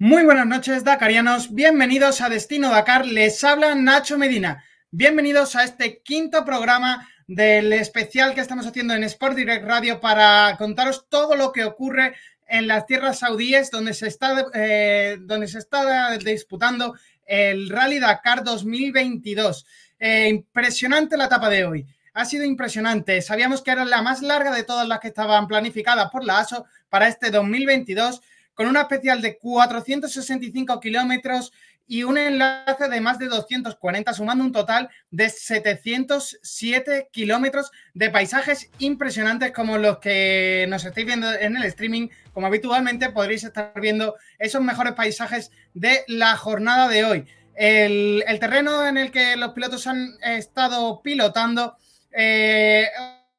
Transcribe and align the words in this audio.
Muy 0.00 0.24
buenas 0.24 0.48
noches, 0.48 0.82
Dakarianos. 0.82 1.54
Bienvenidos 1.54 2.20
a 2.20 2.28
Destino 2.28 2.68
Dakar. 2.68 3.06
Les 3.06 3.44
habla 3.44 3.76
Nacho 3.76 4.18
Medina. 4.18 4.64
Bienvenidos 4.90 5.54
a 5.54 5.62
este 5.62 6.02
quinto 6.02 6.44
programa 6.44 7.08
del 7.28 7.72
especial 7.72 8.34
que 8.34 8.40
estamos 8.40 8.66
haciendo 8.66 8.92
en 8.94 9.04
Sport 9.04 9.36
Direct 9.36 9.64
Radio 9.64 10.00
para 10.00 10.56
contaros 10.58 11.06
todo 11.08 11.36
lo 11.36 11.52
que 11.52 11.62
ocurre 11.62 12.16
en 12.48 12.66
las 12.66 12.86
tierras 12.86 13.20
saudíes 13.20 13.70
donde 13.70 13.94
se 13.94 14.08
está, 14.08 14.44
eh, 14.52 15.16
donde 15.20 15.46
se 15.46 15.58
está 15.58 16.18
disputando 16.18 16.96
el 17.24 17.68
Rally 17.68 18.00
Dakar 18.00 18.42
2022. 18.42 19.64
Eh, 20.00 20.26
impresionante 20.28 21.16
la 21.16 21.26
etapa 21.26 21.48
de 21.48 21.66
hoy. 21.66 21.86
Ha 22.14 22.24
sido 22.24 22.44
impresionante. 22.44 23.22
Sabíamos 23.22 23.62
que 23.62 23.70
era 23.70 23.84
la 23.84 24.02
más 24.02 24.22
larga 24.22 24.50
de 24.50 24.64
todas 24.64 24.88
las 24.88 24.98
que 24.98 25.08
estaban 25.08 25.46
planificadas 25.46 26.10
por 26.10 26.24
la 26.24 26.40
ASO 26.40 26.66
para 26.88 27.06
este 27.06 27.30
2022 27.30 28.22
con 28.54 28.66
una 28.66 28.82
especial 28.82 29.20
de 29.20 29.38
465 29.38 30.80
kilómetros 30.80 31.52
y 31.86 32.02
un 32.02 32.16
enlace 32.16 32.88
de 32.88 33.00
más 33.00 33.18
de 33.18 33.26
240, 33.26 34.14
sumando 34.14 34.44
un 34.44 34.52
total 34.52 34.88
de 35.10 35.28
707 35.28 37.08
kilómetros 37.12 37.70
de 37.92 38.10
paisajes 38.10 38.70
impresionantes 38.78 39.52
como 39.52 39.76
los 39.76 39.98
que 39.98 40.66
nos 40.68 40.84
estáis 40.84 41.06
viendo 41.06 41.30
en 41.32 41.56
el 41.56 41.64
streaming. 41.64 42.08
Como 42.32 42.46
habitualmente 42.46 43.10
podréis 43.10 43.44
estar 43.44 43.72
viendo 43.80 44.14
esos 44.38 44.62
mejores 44.62 44.94
paisajes 44.94 45.50
de 45.74 46.04
la 46.08 46.36
jornada 46.36 46.88
de 46.88 47.04
hoy. 47.04 47.26
El, 47.54 48.24
terreno 48.40 48.86
en 48.86 48.96
el 48.96 49.10
que 49.10 49.36
los 49.36 49.52
pilotos 49.52 49.86
han 49.86 50.16
estado 50.22 51.02
pilotando 51.02 51.76
eh, 52.12 52.88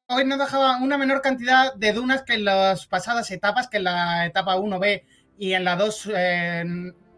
hoy 0.08 0.24
nos 0.24 0.38
dejaba 0.38 0.76
una 0.78 0.98
menor 0.98 1.20
cantidad 1.20 1.74
de 1.74 1.92
dunas 1.92 2.22
que 2.22 2.34
en 2.34 2.44
las 2.44 2.86
pasadas 2.86 3.30
etapas, 3.30 3.68
que 3.68 3.78
en 3.78 3.84
la 3.84 4.26
etapa 4.26 4.56
1B 4.56 5.04
y 5.38 5.54
en 5.54 5.64
la 5.64 5.76
2 5.76 6.10
eh, 6.14 6.64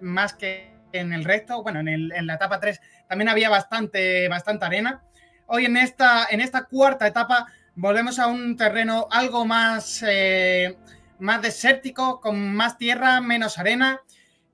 más 0.00 0.34
que 0.34 0.74
en 0.92 1.12
el 1.12 1.24
resto. 1.24 1.62
Bueno, 1.62 1.80
en, 1.80 2.26
la 2.26 2.34
etapa 2.34 2.60
3 2.60 2.80
también 3.08 3.28
había 3.28 3.50
bastante, 3.50 4.28
bastante 4.28 4.64
arena. 4.64 5.02
Hoy 5.46 5.66
en 5.66 5.76
esta, 5.76 6.26
en 6.30 6.40
esta 6.40 6.64
cuarta 6.64 7.06
etapa 7.06 7.46
volvemos 7.74 8.18
a 8.18 8.26
un 8.26 8.56
terreno 8.56 9.06
algo 9.10 9.44
más, 9.44 10.02
eh, 10.06 10.78
más 11.18 11.42
desértico, 11.42 12.20
con 12.20 12.54
más 12.54 12.78
tierra, 12.78 13.20
menos 13.20 13.58
arena 13.58 14.00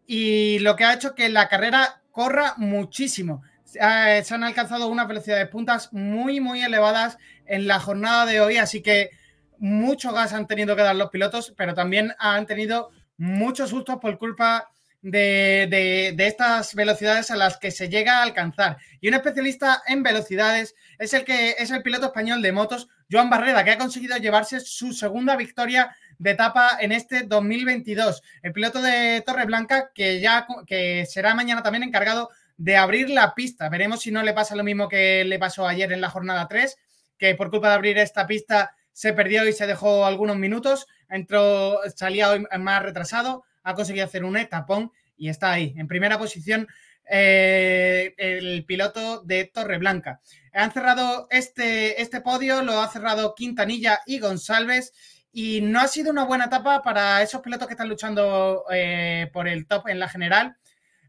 y 0.06 0.58
lo 0.58 0.76
que 0.76 0.84
ha 0.84 0.94
hecho 0.94 1.14
que 1.14 1.28
la 1.28 1.48
carrera 1.48 2.02
corra 2.10 2.54
muchísimo. 2.56 3.42
se 3.64 3.80
han 3.80 4.44
alcanzado 4.44 4.88
unas 4.88 5.08
velocidades 5.08 5.48
puntas 5.48 5.92
muy, 5.92 6.40
muy 6.40 6.62
elevadas 6.62 7.18
en 7.46 7.66
la 7.66 7.80
jornada 7.80 8.26
de 8.26 8.40
hoy, 8.40 8.56
así 8.56 8.82
que 8.82 9.10
mucho 9.58 10.12
gas 10.12 10.32
han 10.32 10.46
tenido 10.46 10.76
que 10.76 10.82
dar 10.82 10.96
los 10.96 11.10
pilotos, 11.10 11.54
pero 11.56 11.74
también 11.74 12.14
han 12.18 12.46
tenido 12.46 12.90
muchos 13.16 13.70
sustos 13.70 13.98
por 14.00 14.18
culpa 14.18 14.68
de, 15.04 16.14
estas 16.18 16.74
velocidades 16.74 17.30
a 17.30 17.36
las 17.36 17.58
que 17.58 17.70
se 17.70 17.88
llega 17.88 18.18
a 18.18 18.22
alcanzar. 18.22 18.78
Y 19.00 19.08
un 19.08 19.14
especialista 19.14 19.82
en 19.86 20.02
velocidades 20.02 20.74
es 20.98 21.12
el 21.12 21.24
que 21.24 21.56
es 21.58 21.70
el 21.70 21.82
piloto 21.82 22.06
español 22.06 22.40
de 22.42 22.52
motos, 22.52 22.88
Joan 23.10 23.28
Barrera, 23.30 23.64
que 23.64 23.72
ha 23.72 23.78
conseguido 23.78 24.16
llevarse 24.16 24.60
su 24.60 24.92
segunda 24.92 25.36
victoria 25.36 25.94
de 26.18 26.30
etapa 26.30 26.78
en 26.80 26.92
este 26.92 27.22
2022. 27.24 28.22
El 28.42 28.52
piloto 28.52 28.80
de 28.80 29.22
Torreblanca, 29.24 29.90
que 29.94 30.20
ya 30.20 30.46
que 30.66 31.04
será 31.06 31.34
mañana 31.34 31.62
también 31.62 31.82
encargado 31.82 32.30
de 32.56 32.76
abrir 32.76 33.10
la 33.10 33.34
pista. 33.34 33.68
Veremos 33.68 34.00
si 34.00 34.10
no 34.10 34.22
le 34.22 34.32
pasa 34.32 34.56
lo 34.56 34.64
mismo 34.64 34.88
que 34.88 35.24
le 35.24 35.38
pasó 35.38 35.66
ayer 35.66 35.92
en 35.92 36.00
la 36.00 36.08
jornada 36.08 36.48
3 36.48 36.76
que 37.18 37.34
por 37.34 37.50
culpa 37.50 37.68
de 37.68 37.74
abrir 37.74 37.98
esta 37.98 38.26
pista 38.26 38.74
se 38.92 39.12
perdió 39.12 39.46
y 39.48 39.52
se 39.52 39.66
dejó 39.66 40.06
algunos 40.06 40.36
minutos. 40.36 40.86
Entró, 41.08 41.80
salía 41.96 42.30
hoy 42.30 42.46
más 42.58 42.82
retrasado, 42.82 43.44
ha 43.62 43.74
conseguido 43.74 44.06
hacer 44.06 44.24
un 44.24 44.36
etapón 44.36 44.92
y 45.16 45.28
está 45.28 45.52
ahí, 45.52 45.74
en 45.76 45.86
primera 45.86 46.18
posición, 46.18 46.66
eh, 47.08 48.14
el 48.16 48.64
piloto 48.64 49.20
de 49.22 49.44
Torreblanca. 49.44 50.20
Han 50.52 50.72
cerrado 50.72 51.26
este, 51.30 52.00
este 52.00 52.20
podio, 52.20 52.62
lo 52.62 52.80
ha 52.80 52.88
cerrado 52.88 53.34
Quintanilla 53.34 54.00
y 54.06 54.18
González. 54.18 54.92
Y 55.36 55.60
no 55.62 55.80
ha 55.80 55.88
sido 55.88 56.12
una 56.12 56.24
buena 56.24 56.44
etapa 56.44 56.80
para 56.82 57.20
esos 57.20 57.40
pilotos 57.40 57.66
que 57.66 57.74
están 57.74 57.88
luchando 57.88 58.64
eh, 58.70 59.28
por 59.32 59.48
el 59.48 59.66
top 59.66 59.88
en 59.88 59.98
la 59.98 60.08
general, 60.08 60.56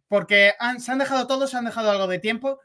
porque 0.08 0.54
se 0.80 0.92
han 0.92 0.98
dejado 0.98 1.28
todos, 1.28 1.52
se 1.52 1.58
han 1.58 1.66
dejado 1.66 1.92
algo 1.92 2.08
de 2.08 2.18
tiempo. 2.18 2.60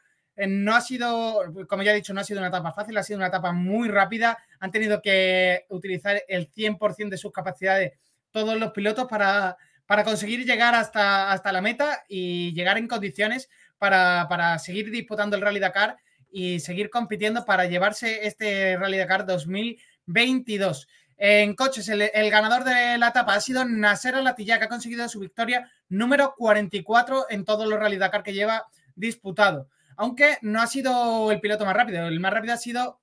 No 0.48 0.74
ha 0.74 0.80
sido, 0.80 1.42
como 1.68 1.82
ya 1.82 1.92
he 1.92 1.96
dicho, 1.96 2.14
no 2.14 2.20
ha 2.20 2.24
sido 2.24 2.40
una 2.40 2.48
etapa 2.48 2.72
fácil, 2.72 2.96
ha 2.96 3.02
sido 3.02 3.18
una 3.18 3.28
etapa 3.28 3.52
muy 3.52 3.88
rápida. 3.88 4.38
Han 4.58 4.70
tenido 4.70 5.02
que 5.02 5.66
utilizar 5.68 6.22
el 6.28 6.50
100% 6.50 7.08
de 7.08 7.18
sus 7.18 7.32
capacidades 7.32 7.92
todos 8.30 8.58
los 8.58 8.72
pilotos 8.72 9.06
para, 9.06 9.56
para 9.86 10.04
conseguir 10.04 10.46
llegar 10.46 10.74
hasta, 10.74 11.32
hasta 11.32 11.52
la 11.52 11.60
meta 11.60 12.04
y 12.08 12.52
llegar 12.54 12.78
en 12.78 12.86
condiciones 12.86 13.48
para, 13.76 14.58
seguir 14.58 14.90
disputando 14.90 15.36
el 15.36 15.42
Rally 15.42 15.58
Dakar 15.58 15.96
y 16.30 16.60
seguir 16.60 16.90
compitiendo 16.90 17.44
para 17.44 17.64
llevarse 17.64 18.26
este 18.26 18.76
Rally 18.76 18.98
Dakar 18.98 19.26
2022. 19.26 20.86
En 21.16 21.54
coches, 21.54 21.88
el, 21.88 22.30
ganador 22.30 22.64
de 22.64 22.98
la 22.98 23.08
etapa 23.08 23.34
ha 23.34 23.40
sido 23.40 23.64
Nasser 23.64 24.14
Latilla, 24.22 24.58
que 24.58 24.66
ha 24.66 24.68
conseguido 24.68 25.08
su 25.08 25.18
victoria 25.18 25.70
número 25.88 26.34
44 26.36 27.26
en 27.28 27.44
todos 27.44 27.66
los 27.66 27.78
Rally 27.78 27.96
Dakar 27.96 28.22
que 28.22 28.32
lleva 28.32 28.66
disputado 28.94 29.68
aunque 30.00 30.38
no 30.40 30.62
ha 30.62 30.66
sido 30.66 31.30
el 31.30 31.42
piloto 31.42 31.66
más 31.66 31.74
rápido. 31.74 32.08
El 32.08 32.20
más 32.20 32.32
rápido 32.32 32.54
ha 32.54 32.56
sido 32.56 33.02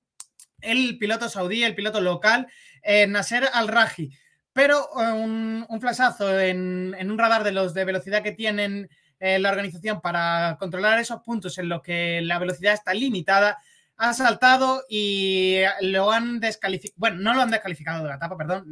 el 0.60 0.98
piloto 0.98 1.28
saudí, 1.28 1.62
el 1.62 1.76
piloto 1.76 2.00
local, 2.00 2.48
eh, 2.82 3.06
Nasser 3.06 3.48
Al-Raji. 3.52 4.10
Pero 4.52 4.88
eh, 5.00 5.12
un, 5.12 5.80
flashazo 5.80 6.40
en, 6.40 6.96
un 7.00 7.16
radar 7.16 7.44
de 7.44 7.52
los 7.52 7.72
de 7.72 7.84
velocidad 7.84 8.24
que 8.24 8.32
tienen 8.32 8.90
eh, 9.20 9.38
la 9.38 9.50
organización 9.50 10.00
para 10.00 10.56
controlar 10.58 10.98
esos 10.98 11.22
puntos 11.22 11.56
en 11.58 11.68
los 11.68 11.82
que 11.82 12.20
la 12.20 12.40
velocidad 12.40 12.74
está 12.74 12.92
limitada, 12.94 13.58
ha 13.96 14.12
saltado 14.12 14.82
y 14.88 15.60
lo 15.82 16.10
han 16.10 16.40
descalificado. 16.40 16.98
Bueno, 16.98 17.18
no 17.20 17.32
lo 17.32 17.42
han 17.42 17.52
descalificado 17.52 18.02
de 18.02 18.08
la 18.08 18.16
etapa, 18.16 18.36
perdón, 18.36 18.66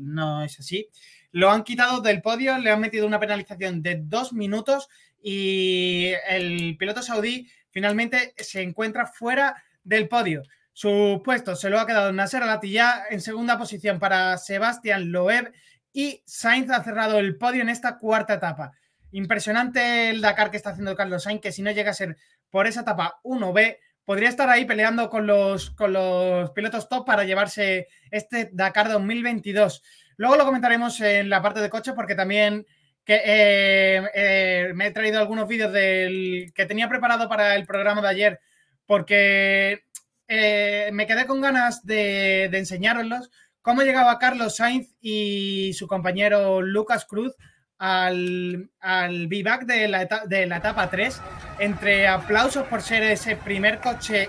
no 0.00 0.42
es 0.42 0.58
así. 0.58 0.88
Lo 1.30 1.50
han 1.52 1.62
quitado 1.62 2.00
del 2.00 2.22
podio, 2.22 2.58
le 2.58 2.72
han 2.72 2.80
metido 2.80 3.06
una 3.06 3.20
penalización 3.20 3.82
de 3.82 4.00
dos 4.02 4.32
minutos 4.32 4.88
y 5.22 6.12
el 6.28 6.76
piloto 6.76 7.02
saudí 7.02 7.48
finalmente 7.78 8.34
se 8.38 8.60
encuentra 8.60 9.06
fuera 9.06 9.62
del 9.84 10.08
podio. 10.08 10.42
Su 10.72 11.22
puesto 11.24 11.54
se 11.54 11.70
lo 11.70 11.78
ha 11.78 11.86
quedado 11.86 12.12
Nasser 12.12 12.42
Alatilla 12.42 13.04
en 13.08 13.20
segunda 13.20 13.56
posición 13.56 14.00
para 14.00 14.36
Sebastián 14.36 15.12
Loeb 15.12 15.52
y 15.92 16.20
Sainz 16.26 16.72
ha 16.72 16.82
cerrado 16.82 17.20
el 17.20 17.38
podio 17.38 17.62
en 17.62 17.68
esta 17.68 17.96
cuarta 17.96 18.34
etapa. 18.34 18.72
Impresionante 19.12 20.10
el 20.10 20.20
Dakar 20.20 20.50
que 20.50 20.56
está 20.56 20.70
haciendo 20.70 20.96
Carlos 20.96 21.22
Sainz, 21.22 21.40
que 21.40 21.52
si 21.52 21.62
no 21.62 21.70
llega 21.70 21.92
a 21.92 21.94
ser 21.94 22.16
por 22.50 22.66
esa 22.66 22.80
etapa 22.80 23.20
1B, 23.22 23.78
podría 24.04 24.28
estar 24.28 24.50
ahí 24.50 24.64
peleando 24.64 25.08
con 25.08 25.28
los, 25.28 25.70
con 25.70 25.92
los 25.92 26.50
pilotos 26.50 26.88
top 26.88 27.06
para 27.06 27.22
llevarse 27.22 27.86
este 28.10 28.50
Dakar 28.52 28.88
2022. 28.88 29.84
Luego 30.16 30.34
lo 30.34 30.44
comentaremos 30.44 31.00
en 31.00 31.30
la 31.30 31.42
parte 31.42 31.60
de 31.60 31.70
coche 31.70 31.92
porque 31.92 32.16
también 32.16 32.66
que 33.08 33.22
eh, 33.24 34.02
eh, 34.12 34.72
me 34.74 34.88
he 34.88 34.90
traído 34.90 35.18
algunos 35.18 35.48
vídeos 35.48 35.72
que 35.72 36.66
tenía 36.66 36.90
preparado 36.90 37.26
para 37.26 37.54
el 37.54 37.64
programa 37.64 38.02
de 38.02 38.08
ayer 38.08 38.40
porque 38.84 39.84
eh, 40.26 40.90
me 40.92 41.06
quedé 41.06 41.24
con 41.24 41.40
ganas 41.40 41.86
de, 41.86 42.50
de 42.50 42.58
enseñaroslos 42.58 43.30
cómo 43.62 43.80
llegaba 43.80 44.18
Carlos 44.18 44.56
Sainz 44.56 44.94
y 45.00 45.72
su 45.72 45.88
compañero 45.88 46.60
Lucas 46.60 47.06
Cruz 47.06 47.34
al, 47.78 48.68
al 48.78 49.26
vivac 49.26 49.64
de 49.64 49.88
la, 49.88 50.04
de 50.26 50.44
la 50.44 50.58
etapa 50.58 50.90
3, 50.90 51.18
entre 51.60 52.08
aplausos 52.08 52.66
por 52.66 52.82
ser 52.82 53.04
ese 53.04 53.36
primer 53.36 53.80
coche 53.80 54.28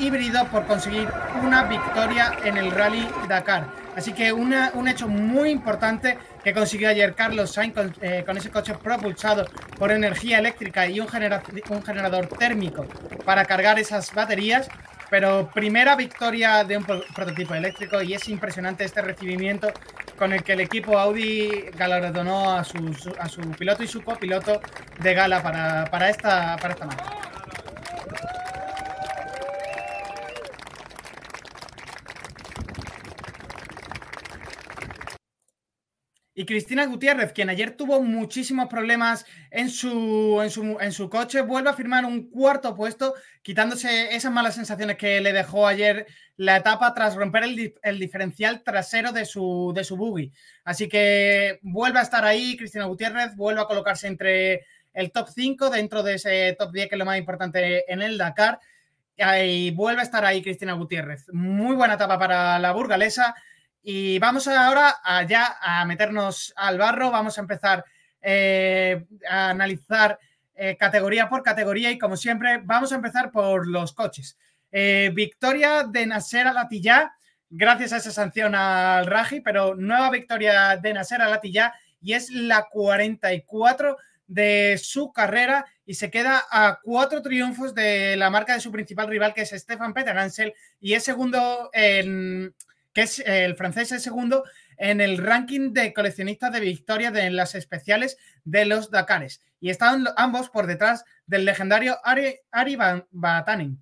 híbrido 0.00 0.44
por 0.48 0.66
conseguir 0.66 1.08
una 1.42 1.62
victoria 1.62 2.32
en 2.44 2.58
el 2.58 2.72
Rally 2.72 3.08
Dakar. 3.26 3.68
Así 3.96 4.12
que 4.12 4.32
un 4.32 4.86
hecho 4.86 5.08
muy 5.08 5.48
importante 5.50 6.18
que 6.48 6.54
consiguió 6.54 6.88
ayer 6.88 7.14
Carlos 7.14 7.52
Sainz 7.52 7.74
eh, 8.00 8.22
con, 8.24 8.38
ese 8.38 8.50
coche 8.50 8.74
propulsado 8.82 9.44
por 9.78 9.92
energía 9.92 10.38
eléctrica 10.38 10.86
y 10.86 10.98
un, 10.98 11.06
un 11.68 11.82
generador 11.82 12.26
térmico 12.26 12.86
para 13.24 13.44
cargar 13.44 13.78
esas 13.78 14.14
baterías. 14.14 14.68
Pero 15.10 15.50
primera 15.52 15.96
victoria 15.96 16.64
de 16.64 16.76
un 16.76 16.84
prototipo 16.84 17.54
eléctrico 17.54 18.02
y 18.02 18.14
es 18.14 18.28
impresionante 18.28 18.84
este 18.84 19.00
recibimiento 19.00 19.72
con 20.18 20.32
el 20.32 20.42
que 20.42 20.52
el 20.52 20.60
equipo 20.60 20.98
Audi 20.98 21.66
galardonó 21.74 22.52
a 22.52 22.64
su, 22.64 23.14
a 23.18 23.28
su 23.28 23.40
piloto 23.52 23.82
y 23.82 23.88
su 23.88 24.02
copiloto 24.02 24.60
de 25.00 25.14
gala 25.14 25.42
para, 25.42 25.86
para 25.86 26.10
esta, 26.10 26.56
para 26.56 26.74
esta. 26.74 26.88
Y 36.38 36.46
Cristina 36.46 36.86
Gutiérrez, 36.86 37.32
quien 37.32 37.50
ayer 37.50 37.72
tuvo 37.72 38.00
muchísimos 38.00 38.68
problemas 38.68 39.26
en 39.50 39.68
su, 39.70 40.38
en 40.40 40.92
su, 40.92 41.10
coche, 41.10 41.40
vuelve 41.40 41.70
a 41.70 41.74
firmar 41.74 42.04
un 42.04 42.30
cuarto 42.30 42.76
puesto, 42.76 43.14
quitándose 43.42 44.14
esas 44.14 44.30
malas 44.30 44.54
sensaciones 44.54 44.96
que 44.98 45.20
le 45.20 45.32
dejó 45.32 45.66
ayer 45.66 46.06
la 46.36 46.58
etapa 46.58 46.94
tras 46.94 47.16
romper 47.16 47.42
el, 47.42 47.98
diferencial 47.98 48.62
trasero 48.62 49.10
de 49.10 49.24
su, 49.24 49.72
de 49.74 49.82
su 49.82 49.96
buggy. 49.96 50.32
Así 50.62 50.88
que 50.88 51.58
vuelve 51.62 51.98
a 51.98 52.02
estar 52.02 52.24
ahí 52.24 52.56
Cristina 52.56 52.84
Gutiérrez, 52.84 53.34
vuelve 53.34 53.62
a 53.62 53.66
colocarse 53.66 54.06
entre 54.06 54.64
el 54.92 55.10
top 55.10 55.30
5 55.34 55.70
dentro 55.70 56.04
de 56.04 56.14
ese 56.14 56.54
top 56.56 56.70
10 56.70 56.88
que 56.88 56.94
es 56.94 56.98
lo 57.00 57.04
más 57.04 57.18
importante 57.18 57.92
en 57.92 58.00
el 58.00 58.16
Dakar. 58.16 58.60
Y 59.16 59.72
vuelve 59.72 60.02
a 60.02 60.04
estar 60.04 60.24
ahí 60.24 60.40
Cristina 60.40 60.74
Gutiérrez. 60.74 61.24
Muy 61.32 61.74
buena 61.74 61.94
etapa 61.94 62.16
para 62.16 62.60
la 62.60 62.70
burgalesa 62.70 63.34
y 63.82 64.18
vamos 64.18 64.48
ahora 64.48 64.96
a 65.02 65.22
ya 65.24 65.56
a 65.60 65.84
meternos 65.84 66.52
al 66.56 66.78
barro, 66.78 67.10
vamos 67.10 67.38
a 67.38 67.40
empezar 67.40 67.84
eh, 68.20 69.06
a 69.28 69.50
analizar 69.50 70.18
eh, 70.54 70.76
categoría 70.76 71.28
por 71.28 71.42
categoría 71.42 71.90
y 71.90 71.98
como 71.98 72.16
siempre 72.16 72.60
vamos 72.64 72.92
a 72.92 72.96
empezar 72.96 73.30
por 73.30 73.66
los 73.68 73.92
coches. 73.92 74.36
Eh, 74.72 75.12
victoria 75.14 75.84
de 75.84 76.06
Nasser 76.06 76.46
Alatilla, 76.48 77.12
gracias 77.48 77.92
a 77.92 77.98
esa 77.98 78.10
sanción 78.10 78.54
al 78.54 79.06
Raji, 79.06 79.40
pero 79.40 79.74
nueva 79.76 80.10
victoria 80.10 80.76
de 80.76 80.92
Nasser 80.92 81.22
Alatilla 81.22 81.74
y 82.00 82.14
es 82.14 82.30
la 82.30 82.66
44 82.70 83.96
de 84.26 84.78
su 84.82 85.12
carrera 85.12 85.64
y 85.86 85.94
se 85.94 86.10
queda 86.10 86.42
a 86.50 86.80
cuatro 86.82 87.22
triunfos 87.22 87.74
de 87.74 88.16
la 88.16 88.28
marca 88.28 88.52
de 88.54 88.60
su 88.60 88.70
principal 88.70 89.08
rival 89.08 89.32
que 89.32 89.42
es 89.42 89.50
Stefan 89.50 89.94
Peter 89.94 90.16
Ansel 90.18 90.52
y 90.80 90.92
es 90.92 91.04
segundo 91.04 91.70
en 91.72 92.54
que 92.98 93.04
es 93.04 93.20
eh, 93.20 93.44
el 93.44 93.54
francés 93.54 93.92
el 93.92 94.00
segundo 94.00 94.42
en 94.76 95.00
el 95.00 95.18
ranking 95.18 95.72
de 95.72 95.94
coleccionistas 95.94 96.52
de 96.52 96.58
victorias 96.58 97.12
de 97.12 97.30
las 97.30 97.54
especiales 97.54 98.18
de 98.42 98.64
los 98.64 98.90
Dakares. 98.90 99.40
Y 99.60 99.70
están 99.70 100.08
ambos 100.16 100.50
por 100.50 100.66
detrás 100.66 101.04
del 101.24 101.44
legendario 101.44 101.96
Ari, 102.02 102.40
Ari 102.50 102.76
Batanen, 103.12 103.78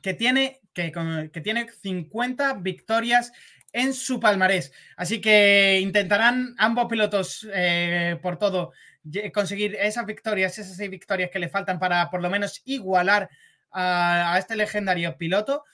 que 0.00 0.14
tiene, 0.14 0.62
que 0.72 1.40
tiene 1.44 1.68
50 1.70 2.54
victorias 2.54 3.32
en 3.74 3.92
su 3.92 4.18
palmarés. 4.18 4.72
Así 4.96 5.20
que 5.20 5.80
intentarán 5.82 6.54
ambos 6.56 6.86
pilotos 6.86 7.46
eh, 7.52 8.18
por 8.22 8.38
todo 8.38 8.72
conseguir 9.34 9.76
esas 9.78 10.06
victorias, 10.06 10.58
esas 10.58 10.74
seis 10.74 10.88
victorias 10.88 11.28
que 11.30 11.38
le 11.38 11.50
faltan 11.50 11.78
para 11.78 12.08
por 12.08 12.22
lo 12.22 12.30
menos 12.30 12.62
igualar 12.64 13.28
a 13.72 14.36
este 14.38 14.56
legendario 14.56 15.18
piloto 15.18 15.66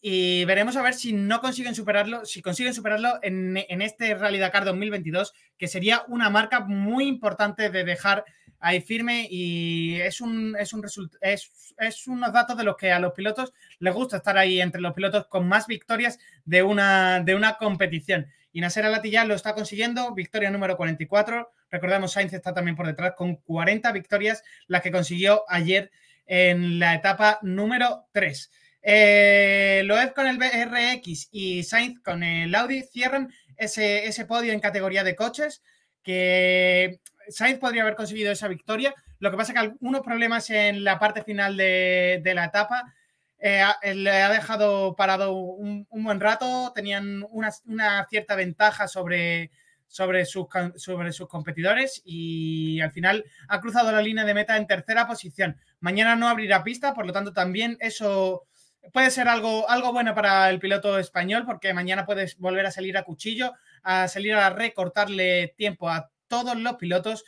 y 0.00 0.44
veremos 0.44 0.76
a 0.76 0.82
ver 0.82 0.94
si 0.94 1.12
no 1.12 1.40
consiguen 1.40 1.74
superarlo, 1.74 2.24
si 2.24 2.40
consiguen 2.40 2.74
superarlo 2.74 3.18
en, 3.22 3.56
este 3.56 4.14
Rally 4.14 4.38
Dakar 4.38 4.64
2022, 4.64 5.34
que 5.56 5.68
sería 5.68 6.04
una 6.08 6.30
marca 6.30 6.60
muy 6.60 7.06
importante 7.06 7.70
de 7.70 7.84
dejar 7.84 8.24
ahí 8.60 8.80
firme 8.80 9.26
y 9.30 10.00
es 10.00 10.20
un, 10.20 10.56
es 10.58 10.72
un 10.72 10.84
es, 11.20 11.74
es 11.78 12.06
unos 12.06 12.32
datos 12.32 12.56
de 12.56 12.64
los 12.64 12.76
que 12.76 12.92
a 12.92 13.00
los 13.00 13.12
pilotos 13.12 13.52
les 13.78 13.94
gusta 13.94 14.18
estar 14.18 14.38
ahí 14.38 14.60
entre 14.60 14.80
los 14.80 14.94
pilotos 14.94 15.26
con 15.26 15.48
más 15.48 15.66
victorias 15.66 16.18
de 16.44 16.62
una, 16.62 17.20
de 17.20 17.34
una 17.34 17.54
competición. 17.54 18.28
Y 18.52 18.60
Nasser 18.60 18.86
Alatilla 18.86 19.24
lo 19.24 19.34
está 19.34 19.54
consiguiendo, 19.54 20.14
victoria 20.14 20.50
número 20.50 20.76
44. 20.76 21.52
Recordemos, 21.70 22.12
Sainz 22.12 22.32
está 22.32 22.54
también 22.54 22.76
por 22.76 22.86
detrás 22.86 23.14
con 23.16 23.36
40 23.36 23.92
victorias, 23.92 24.42
las 24.66 24.82
que 24.82 24.90
consiguió 24.90 25.42
ayer 25.48 25.90
en 26.26 26.78
la 26.78 26.94
etapa 26.94 27.38
número 27.42 28.06
3. 28.12 28.50
Eh, 28.82 29.82
Loeb 29.84 30.14
con 30.14 30.26
el 30.26 30.38
BRX 30.38 31.28
y 31.30 31.64
Sainz 31.64 32.00
con 32.00 32.22
el 32.22 32.54
Audi 32.54 32.82
cierran 32.82 33.32
ese, 33.56 34.06
ese 34.06 34.24
podio 34.24 34.52
en 34.52 34.60
categoría 34.60 35.04
de 35.04 35.16
coches, 35.16 35.62
que 36.02 37.00
Sainz 37.28 37.58
podría 37.58 37.82
haber 37.82 37.96
conseguido 37.96 38.32
esa 38.32 38.48
victoria. 38.48 38.94
Lo 39.18 39.30
que 39.30 39.36
pasa 39.36 39.52
es 39.52 39.54
que 39.54 39.66
algunos 39.66 40.02
problemas 40.02 40.48
en 40.50 40.84
la 40.84 40.98
parte 40.98 41.22
final 41.22 41.56
de, 41.56 42.22
la 42.34 42.46
etapa 42.46 42.94
eh, 43.38 43.64
le 43.94 44.10
ha 44.10 44.30
dejado 44.30 44.94
parado 44.96 45.32
un, 45.32 45.86
buen 45.90 46.20
rato, 46.20 46.72
tenían 46.74 47.26
una, 47.30 48.06
cierta 48.08 48.36
ventaja 48.36 48.86
sobre, 48.86 49.50
sobre, 49.88 50.24
sus, 50.24 50.46
sobre 50.76 51.12
sus 51.12 51.28
competidores 51.28 52.00
y 52.04 52.80
al 52.80 52.92
final 52.92 53.24
ha 53.48 53.60
cruzado 53.60 53.90
la 53.90 54.02
línea 54.02 54.24
de 54.24 54.34
meta 54.34 54.56
en 54.56 54.66
tercera 54.66 55.06
posición. 55.06 55.58
Mañana 55.80 56.14
no 56.14 56.28
abrirá 56.28 56.62
pista, 56.62 56.94
por 56.94 57.06
lo 57.06 57.12
tanto 57.12 57.32
también 57.32 57.76
eso 57.80 58.46
puede 58.92 59.10
ser 59.10 59.28
algo, 59.28 59.68
algo 59.68 59.92
bueno 59.92 60.14
para 60.14 60.48
el 60.50 60.58
piloto 60.58 60.98
español 60.98 61.44
porque 61.46 61.74
mañana 61.74 62.06
puedes 62.06 62.38
volver 62.38 62.66
a 62.66 62.70
salir 62.70 62.96
a 62.96 63.04
cuchillo, 63.04 63.52
a 63.82 64.08
salir 64.08 64.34
a 64.34 64.50
recortarle 64.50 65.54
tiempo 65.56 65.88
a 65.88 66.10
todos 66.26 66.56
los 66.56 66.76
pilotos 66.76 67.24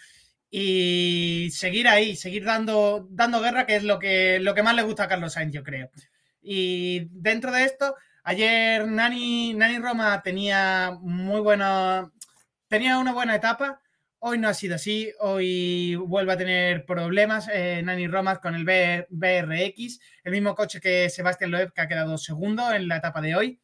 y 0.50 1.49
seguir 1.52 1.87
ahí, 1.88 2.17
seguir 2.17 2.44
dando, 2.44 3.06
dando 3.11 3.41
guerra, 3.41 3.67
que 3.67 3.76
es 3.76 3.85
lo 3.85 3.99
que, 3.99 4.41
lo 4.41 4.55
que 4.55 4.62
más 4.62 4.75
le 4.75 4.82
gusta 4.82 5.05
a 5.05 5.08
Carlos 5.08 5.35
Sainz, 5.35 5.55
yo 5.55 5.62
creo. 5.62 5.91
Y 6.43 7.06
dentro 7.11 7.52
de 7.52 7.64
esto, 7.64 7.94
ayer 8.25 8.87
Nani, 8.87 9.55
Nani 9.55 9.79
Roma 9.79 10.20
tenía 10.23 10.97
muy 11.00 11.41
buena, 11.41 12.11
tenía 12.69 12.99
una 12.99 13.12
buena 13.12 13.37
etapa, 13.37 13.79
Hoy 14.22 14.37
no 14.37 14.49
ha 14.49 14.55
sido 14.55 14.75
así, 14.75 15.11
hoy 15.20 15.94
vuelve 15.94 16.34
a 16.34 16.37
tener 16.37 16.84
problemas 16.84 17.49
eh, 17.50 17.81
Nani 17.82 18.06
Romas 18.06 18.38
con 18.38 18.55
el 18.55 18.67
BRX, 19.08 19.99
el 20.25 20.32
mismo 20.32 20.55
coche 20.55 20.78
que 20.78 21.08
Sebastián 21.08 21.50
Loeb, 21.50 21.72
que 21.72 21.81
ha 21.81 21.88
quedado 21.88 22.19
segundo 22.19 22.70
en 22.70 22.87
la 22.87 22.99
etapa 22.99 23.22
de 23.22 23.34
hoy. 23.34 23.61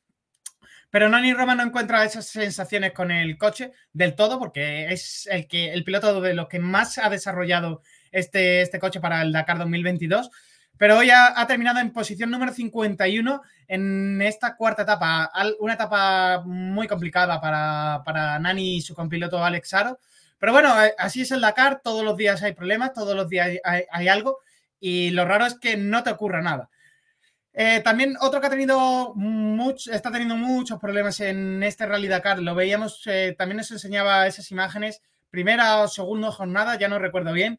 Pero 0.88 1.11
Nani 1.11 1.35
Roma 1.35 1.55
no 1.55 1.62
encuentra 1.62 2.06
esas 2.06 2.25
sensaciones 2.29 2.93
con 2.93 3.11
el 3.11 3.37
coche 3.37 3.73
del 3.93 4.14
todo, 4.14 4.38
porque 4.38 4.91
es 4.91 5.29
el, 5.31 5.47
que, 5.47 5.75
el 5.75 5.85
piloto 5.85 6.23
de 6.23 6.32
los 6.32 6.49
que 6.49 6.59
más 6.59 6.97
ha 6.97 7.11
desarrollado 7.11 7.82
este, 8.11 8.62
este 8.62 8.79
coche 8.79 8.99
para 8.99 9.20
el 9.20 9.32
Dakar 9.32 9.59
2022. 9.59 10.31
Pero 10.79 10.97
hoy 10.97 11.11
ha, 11.11 11.47
terminado 11.47 11.81
en 11.81 11.93
posición 11.93 12.31
número 12.31 12.55
51 12.55 13.43
en 13.69 14.23
esta 14.23 14.56
cuarta 14.56 14.85
etapa, 14.85 15.31
una 15.61 15.75
etapa 15.75 16.43
muy 16.47 16.88
complicada 16.88 17.43
para, 17.43 18.02
para 18.06 18.38
Nani 18.38 18.76
y 18.76 18.81
su 18.81 18.94
compiloto 18.94 19.44
Alex 19.44 19.75
Aro 19.75 20.00
pero 20.38 20.53
bueno, 20.53 20.85
eh, 20.85 20.94
así 20.99 21.23
es 21.23 21.31
el 21.31 21.41
Dakar, 21.41 21.81
todos 21.83 22.05
los 22.05 22.17
días 22.17 22.43
hay 22.43 22.53
problemas, 22.53 22.93
todos 22.93 23.17
los 23.17 23.29
días 23.29 23.50
hay, 23.65 24.09
algo 24.09 24.38
y 24.79 25.11
lo 25.11 25.25
raro 25.25 25.47
es 25.47 25.59
que 25.59 25.77
no 25.77 26.03
te 26.03 26.11
ocurra 26.11 26.43
nada. 26.43 26.69
Eh, 27.55 27.81
también 27.83 28.17
otro 28.21 28.41
que 28.41 28.49
ha 28.49 28.50
tenido 28.50 29.15
mucho, 29.15 29.91
está 29.91 30.11
teniendo 30.11 30.37
muchos 30.37 30.79
problemas 30.79 31.21
en 31.21 31.62
este 31.62 31.87
Rally 31.87 32.09
Dakar, 32.09 32.38
lo 32.41 32.55
veíamos, 32.55 33.03
eh, 33.06 33.35
también 33.38 33.56
nos 33.56 33.71
enseñaba 33.71 34.27
esas 34.27 34.50
imágenes, 34.50 35.00
primera 35.31 35.79
o 35.79 35.88
segunda 35.88 36.31
jornada, 36.31 36.79
ya 36.79 36.88
no 36.88 36.99
recuerdo 36.99 37.33
bien, 37.33 37.59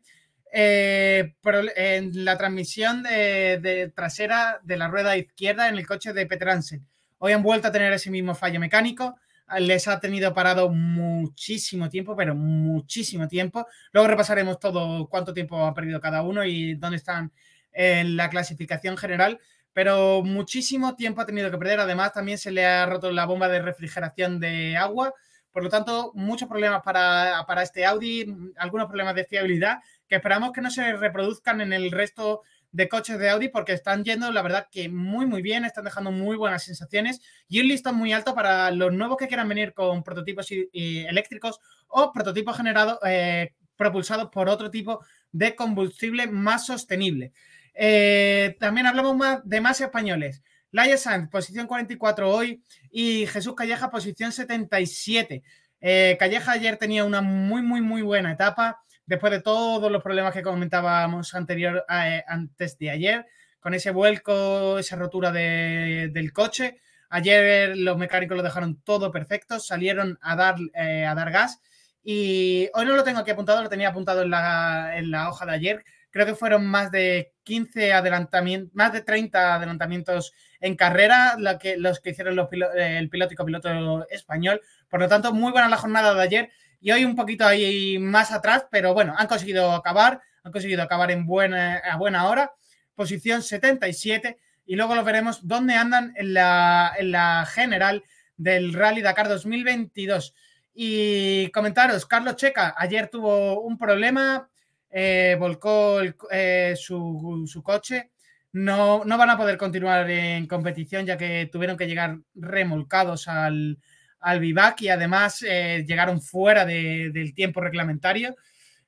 pero 0.52 1.62
en 1.76 2.26
la 2.26 2.38
transmisión 2.38 3.02
de, 3.02 3.92
trasera 3.96 4.60
de 4.64 4.78
la 4.78 4.88
rueda 4.88 5.18
izquierda 5.18 5.68
en 5.68 5.78
el 5.78 5.88
coche 5.88 6.14
de 6.14 6.28
Petransen. 6.28 6.88
Hoy 7.18 7.34
han 7.34 7.42
vuelto 7.42 7.70
a 7.70 7.72
tener 7.72 7.92
ese 7.92 8.12
mismo 8.12 8.36
fallo 8.36 8.60
mecánico 8.60 9.18
les 9.60 9.88
ha 9.88 10.00
tenido 10.00 10.34
parado 10.34 10.70
muchísimo 10.70 11.90
tiempo, 11.90 12.16
pero 12.16 12.36
muchísimo 12.36 13.28
tiempo. 13.28 13.66
Luego 13.92 14.08
repasaremos 14.08 14.60
todo 14.60 15.08
cuánto 15.08 15.34
tiempo 15.34 15.66
ha 15.66 15.74
perdido 15.74 16.00
cada 16.00 16.22
uno 16.22 16.44
y 16.44 16.76
dónde 16.76 16.98
están 16.98 17.32
en 17.72 18.18
la 18.18 18.30
clasificación 18.30 18.98
general, 18.98 19.40
pero 19.74 20.24
muchísimo 20.24 20.96
tiempo 20.96 21.22
ha 21.22 21.26
tenido 21.26 21.50
que 21.52 21.58
perder. 21.58 21.80
Además, 21.80 22.14
también 22.14 22.38
se 22.38 22.52
le 22.52 22.66
ha 22.66 22.86
roto 22.86 23.12
la 23.12 23.26
bomba 23.26 23.48
de 23.48 23.62
refrigeración 23.62 24.40
de 24.40 24.76
agua. 24.76 25.14
Por 25.52 25.64
lo 25.64 25.70
tanto, 25.70 26.12
muchos 26.14 26.50
problemas 26.50 26.82
para, 26.84 27.46
para 27.48 27.64
este 27.64 27.86
Audi, 27.86 28.26
algunos 28.58 28.88
problemas 28.88 29.16
de 29.16 29.26
fiabilidad 29.26 29.78
que 30.08 30.16
esperamos 30.16 30.52
que 30.52 30.62
no 30.62 30.72
se 30.72 30.94
reproduzcan 30.94 31.62
en 31.62 31.74
el 31.74 31.92
resto 31.92 32.44
de 32.72 32.90
coches 32.90 33.18
de 33.18 33.30
Audi 33.30 33.50
porque 33.50 33.74
están 33.74 34.04
yendo, 34.04 34.32
la 34.32 34.42
verdad, 34.42 34.68
que 34.72 34.90
muy, 34.90 35.26
muy 35.26 35.42
bien, 35.42 35.66
están 35.66 35.86
dejando 35.86 36.12
muy 36.12 36.36
buenas 36.36 36.64
sensaciones 36.64 37.22
y 37.48 37.60
un 37.62 37.68
listón 37.68 37.96
muy 37.96 38.14
alto 38.14 38.36
para 38.36 38.72
los 38.72 38.94
nuevos 38.94 39.18
que 39.18 39.28
quieran 39.28 39.50
venir 39.50 39.74
con 39.74 40.04
prototipos 40.04 40.48
eléctricos 40.74 41.60
o 41.88 42.12
prototipos 42.12 42.58
generados, 42.58 43.00
eh, 43.06 43.54
propulsados 43.76 44.30
por 44.30 44.50
otro 44.50 44.70
tipo 44.70 45.04
de 45.32 45.56
combustible 45.56 46.28
más 46.28 46.66
sostenible. 46.66 47.32
Eh, 47.74 48.56
también 48.60 48.88
hablamos 48.88 49.16
más 49.16 49.40
de 49.44 49.62
más 49.62 49.80
españoles. 49.82 50.44
Laia 50.72 50.98
Sanz, 50.98 51.30
posición 51.30 51.68
44 51.68 52.30
hoy, 52.30 52.64
y 52.92 53.26
Jesús 53.28 53.56
Calleja, 53.56 53.90
posición 53.90 54.32
77. 54.32 55.44
Eh, 55.80 56.18
Calleja 56.20 56.54
ayer 56.54 56.78
tenía 56.78 57.06
una 57.06 57.22
muy, 57.22 57.62
muy, 57.62 57.82
muy 57.82 58.02
buena 58.02 58.32
etapa 58.32 58.82
después 59.08 59.32
de 59.32 59.42
todos 59.42 59.92
los 59.92 60.04
problemas 60.04 60.34
que 60.34 60.44
comentábamos 60.44 61.34
anterior, 61.34 61.86
eh, 61.90 62.24
antes 62.28 62.78
de 62.78 62.92
ayer, 62.92 63.26
con 63.60 63.74
ese 63.74 63.90
vuelco, 63.92 64.78
esa 64.78 64.96
rotura 64.96 65.32
del 65.32 66.32
coche. 66.34 66.80
Ayer 67.10 67.76
los 67.78 67.98
mecánicos 67.98 68.38
lo 68.38 68.44
dejaron 68.44 68.82
todo 68.84 69.12
perfecto, 69.12 69.60
salieron 69.60 70.20
a 70.22 70.36
dar, 70.36 70.56
eh, 70.76 71.06
a 71.06 71.16
dar 71.16 71.32
gas 71.32 71.62
y 72.04 72.70
hoy 72.74 72.86
no 72.86 72.96
lo 72.96 73.04
tengo 73.04 73.20
aquí 73.20 73.32
apuntado, 73.32 73.64
lo 73.64 73.70
tenía 73.70 73.90
apuntado 73.90 74.22
en 74.22 74.30
la, 74.30 75.28
hoja 75.30 75.46
de 75.46 75.52
ayer. 75.54 75.84
Creo 76.12 76.26
que 76.26 76.36
fueron 76.36 76.66
más 76.66 76.92
de 76.92 77.34
15 77.44 77.94
adelantamientos, 77.94 78.74
más 78.76 78.94
de 78.94 79.02
30 79.02 79.56
adelantamientos 79.56 80.34
en 80.60 80.76
carrera 80.76 81.36
los 81.38 82.00
que 82.00 82.10
hicieron 82.10 82.40
el 82.76 83.10
piloto 83.10 83.34
y 83.34 83.36
copiloto 83.36 84.08
español. 84.10 84.62
Por 84.90 85.00
lo 85.00 85.08
tanto, 85.08 85.34
muy 85.34 85.52
buena 85.52 85.70
la 85.70 85.78
jornada 85.78 86.14
de 86.14 86.22
ayer 86.22 86.50
y 86.80 86.92
hoy 86.92 87.06
un 87.06 87.16
poquito 87.16 87.46
ahí 87.46 87.98
más 88.00 88.32
atrás, 88.32 88.66
pero 88.72 88.94
bueno, 88.94 89.16
han 89.18 89.28
conseguido 89.28 89.72
acabar, 89.72 90.22
han 90.44 90.52
conseguido 90.52 90.84
acabar 90.84 91.12
en 91.12 91.26
buena, 91.26 91.78
a 91.78 91.98
buena 91.98 92.28
hora, 92.28 92.54
posición 92.96 93.42
77, 93.42 94.38
y 94.66 94.76
luego 94.76 94.96
lo 94.96 95.04
veremos 95.04 95.48
dónde 95.48 95.76
andan 95.76 96.14
en 96.18 96.34
la, 96.34 96.94
en 96.98 97.12
la 97.12 97.46
general 97.46 98.04
del 98.36 98.74
Rally 98.74 99.02
Dakar 99.02 99.28
2022. 99.28 100.34
Y 100.74 101.50
comentaros, 101.50 102.06
Carlos 102.06 102.36
Checa 102.36 102.76
ayer 102.78 103.08
tuvo 103.08 103.62
un 103.62 103.78
problema, 103.78 104.48
eh, 104.92 105.36
volcó 105.40 106.02
eh, 106.30 106.76
su, 106.78 107.62
coche, 107.64 108.12
no, 108.52 109.04
no, 109.04 109.18
van 109.18 109.32
a 109.32 109.38
poder 109.38 109.58
continuar 109.58 110.10
en 110.10 110.46
competición 110.48 111.06
ya 111.06 111.18
que 111.18 111.50
tuvieron 111.52 111.78
que 111.78 111.88
llegar 111.88 112.20
remolcados 112.36 113.28
al, 113.28 113.80
al 114.28 114.40
vivac 114.40 114.82
y 114.82 114.90
además 114.90 115.44
eh, 115.48 115.84
llegaron 115.88 116.22
fuera 116.22 116.66
del 116.66 117.34
tiempo 117.34 117.62
reglamentario. 117.62 118.36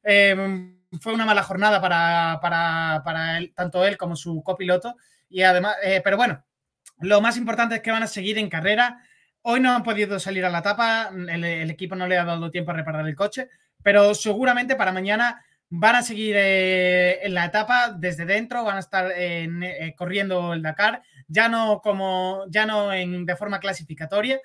fue 0.04 1.14
una 1.14 1.26
mala 1.26 1.44
jornada 1.44 1.82
para, 1.82 2.40
para, 3.04 3.38
él, 3.38 3.54
tanto 3.56 3.86
él 3.86 3.98
como 3.98 4.16
su 4.16 4.42
copiloto. 4.44 4.96
Y 5.30 5.44
además, 5.44 5.76
pero 6.04 6.18
bueno, 6.18 6.44
lo 7.02 7.22
más 7.22 7.38
importante 7.38 7.76
es 7.76 7.82
que 7.82 7.92
van 7.92 8.04
a 8.04 8.08
seguir 8.08 8.38
en 8.38 8.50
carrera. 8.50 9.02
Hoy 9.42 9.62
no 9.62 9.74
han 9.74 9.84
podido 9.84 10.20
salir 10.20 10.44
a 10.46 10.50
la 10.50 10.60
etapa, 10.60 11.12
el, 11.14 11.72
equipo 11.72 11.96
no 11.96 12.08
le 12.08 12.18
ha 12.18 12.26
dado 12.26 12.52
tiempo 12.52 12.72
a 12.72 12.74
reparar 12.74 13.08
el 13.08 13.16
coche, 13.16 13.48
pero 13.82 14.14
seguramente 14.14 14.76
para 14.76 14.92
mañana 14.92 15.44
van 15.70 15.96
a 15.96 16.04
seguir 16.04 16.36
eh, 16.38 17.20
en 17.26 17.34
la 17.34 17.46
etapa 17.46 17.96
desde 17.98 18.26
dentro, 18.26 18.66
van 18.66 18.78
a 18.78 18.82
estar 18.82 19.12
eh, 19.16 19.94
corriendo 19.96 20.54
el 20.54 20.62
Dakar, 20.62 21.02
ya 21.28 21.48
no 21.48 21.80
como 21.82 22.46
ya 22.50 22.66
no 22.66 22.92
en, 22.92 23.26
de 23.26 23.36
forma 23.38 23.60
clasificatoria, 23.60 24.40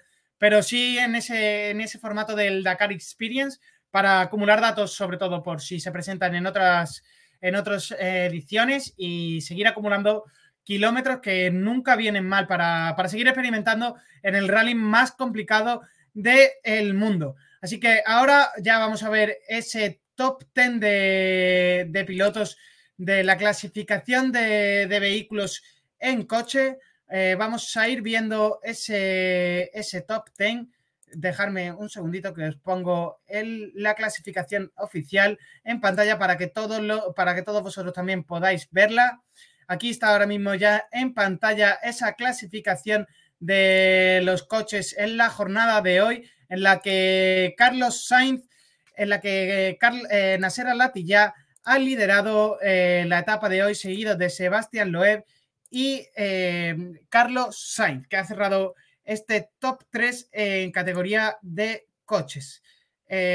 pero 0.45 0.63
sí 0.63 0.99
en 0.99 1.15
ese, 1.15 1.71
en 1.71 1.81
ese 1.81 1.99
formato 1.99 2.37
del 2.37 2.63
Dakar 2.63 2.93
Experience 2.93 3.61
para 3.91 4.21
acumular 4.21 4.61
datos, 4.61 4.93
sobre 4.93 5.17
todo 5.17 5.43
por 5.43 5.63
si 5.63 5.81
se 5.81 5.91
presentan 5.91 6.35
en 6.35 6.47
otras, 6.47 7.03
en 7.41 7.57
otras 7.57 7.93
eh, 7.93 8.27
ediciones 8.27 8.93
y 8.99 9.41
seguir 9.41 9.67
acumulando 9.67 10.25
kilómetros 10.63 11.21
que 11.23 11.51
nunca 11.51 11.97
vienen 11.97 12.29
mal 12.29 12.47
para, 12.47 12.95
seguir 13.09 13.27
experimentando 13.27 13.97
en 14.23 14.35
el 14.35 14.49
rally 14.49 14.75
más 14.75 15.13
complicado 15.13 15.81
del 16.13 16.93
mundo. 16.93 17.37
Así 17.63 17.81
que 17.81 18.03
ahora 18.05 18.51
ya 18.61 18.79
vamos 18.79 19.03
a 19.03 19.09
ver 19.09 19.39
ese 19.49 20.03
top 20.15 20.45
10 20.55 20.79
de, 20.79 22.05
pilotos 22.07 22.59
de 22.99 23.25
la 23.25 23.39
clasificación 23.39 24.31
de, 24.31 24.89
vehículos 25.01 25.63
en 25.99 26.25
coche. 26.25 26.77
Eh, 27.09 27.37
vamos 27.39 27.77
a 27.77 27.89
ir 27.89 28.03
viendo 28.03 28.61
ese, 28.63 29.71
ese 29.73 30.03
top 30.03 30.29
10. 30.39 30.67
Dejarme 31.13 31.73
un 31.73 31.89
segundito 31.89 32.35
que 32.35 32.45
os 32.45 32.57
pongo 32.57 33.21
el, 33.27 33.73
la 33.75 33.95
clasificación 33.95 34.73
oficial 34.77 35.39
en 35.63 35.81
pantalla 35.81 36.19
para 36.19 36.37
que, 36.37 36.49
todo 36.49 37.15
para 37.15 37.35
que 37.35 37.43
todos 37.43 37.63
vosotros 37.63 37.93
también 37.93 38.25
podáis 38.25 38.69
verla. 38.71 39.23
Aquí 39.69 39.91
está 39.91 40.09
ahora 40.09 40.27
mismo 40.27 40.55
ya 40.55 40.89
en 40.91 41.15
pantalla 41.15 41.79
esa 41.83 42.15
clasificación 42.15 43.07
de 43.39 44.21
los 44.25 44.43
coches 44.43 44.95
en 44.99 45.17
la 45.17 45.29
jornada 45.29 45.83
de 45.83 46.01
hoy, 46.01 46.31
en 46.49 46.63
la 46.63 46.81
que 46.81 47.55
Carlos 47.57 48.07
Sainz, 48.07 48.49
en 48.97 49.09
la 49.09 49.21
que 49.21 49.77
Carl, 49.81 50.07
eh, 50.11 50.37
Nasser 50.41 50.67
ya 50.97 51.35
ha 51.65 51.79
liderado 51.79 52.59
eh, 52.63 53.05
la 53.07 53.21
etapa 53.21 53.49
de 53.49 53.63
hoy, 53.63 53.75
seguido 53.75 54.17
de 54.17 54.31
Sebastián 54.31 54.93
Loeb 54.93 55.25
y 55.75 56.07
eh, 56.17 56.77
Carlos 57.09 57.75
Sainz, 57.75 58.07
que 58.07 58.17
ha 58.17 58.25
cerrado 58.25 58.75
este 59.05 59.51
top 59.59 59.85
3 59.91 60.29
en 60.33 60.73
categoría 60.73 61.37
de 61.43 61.89
coches. 62.05 62.63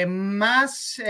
más 0.08 1.02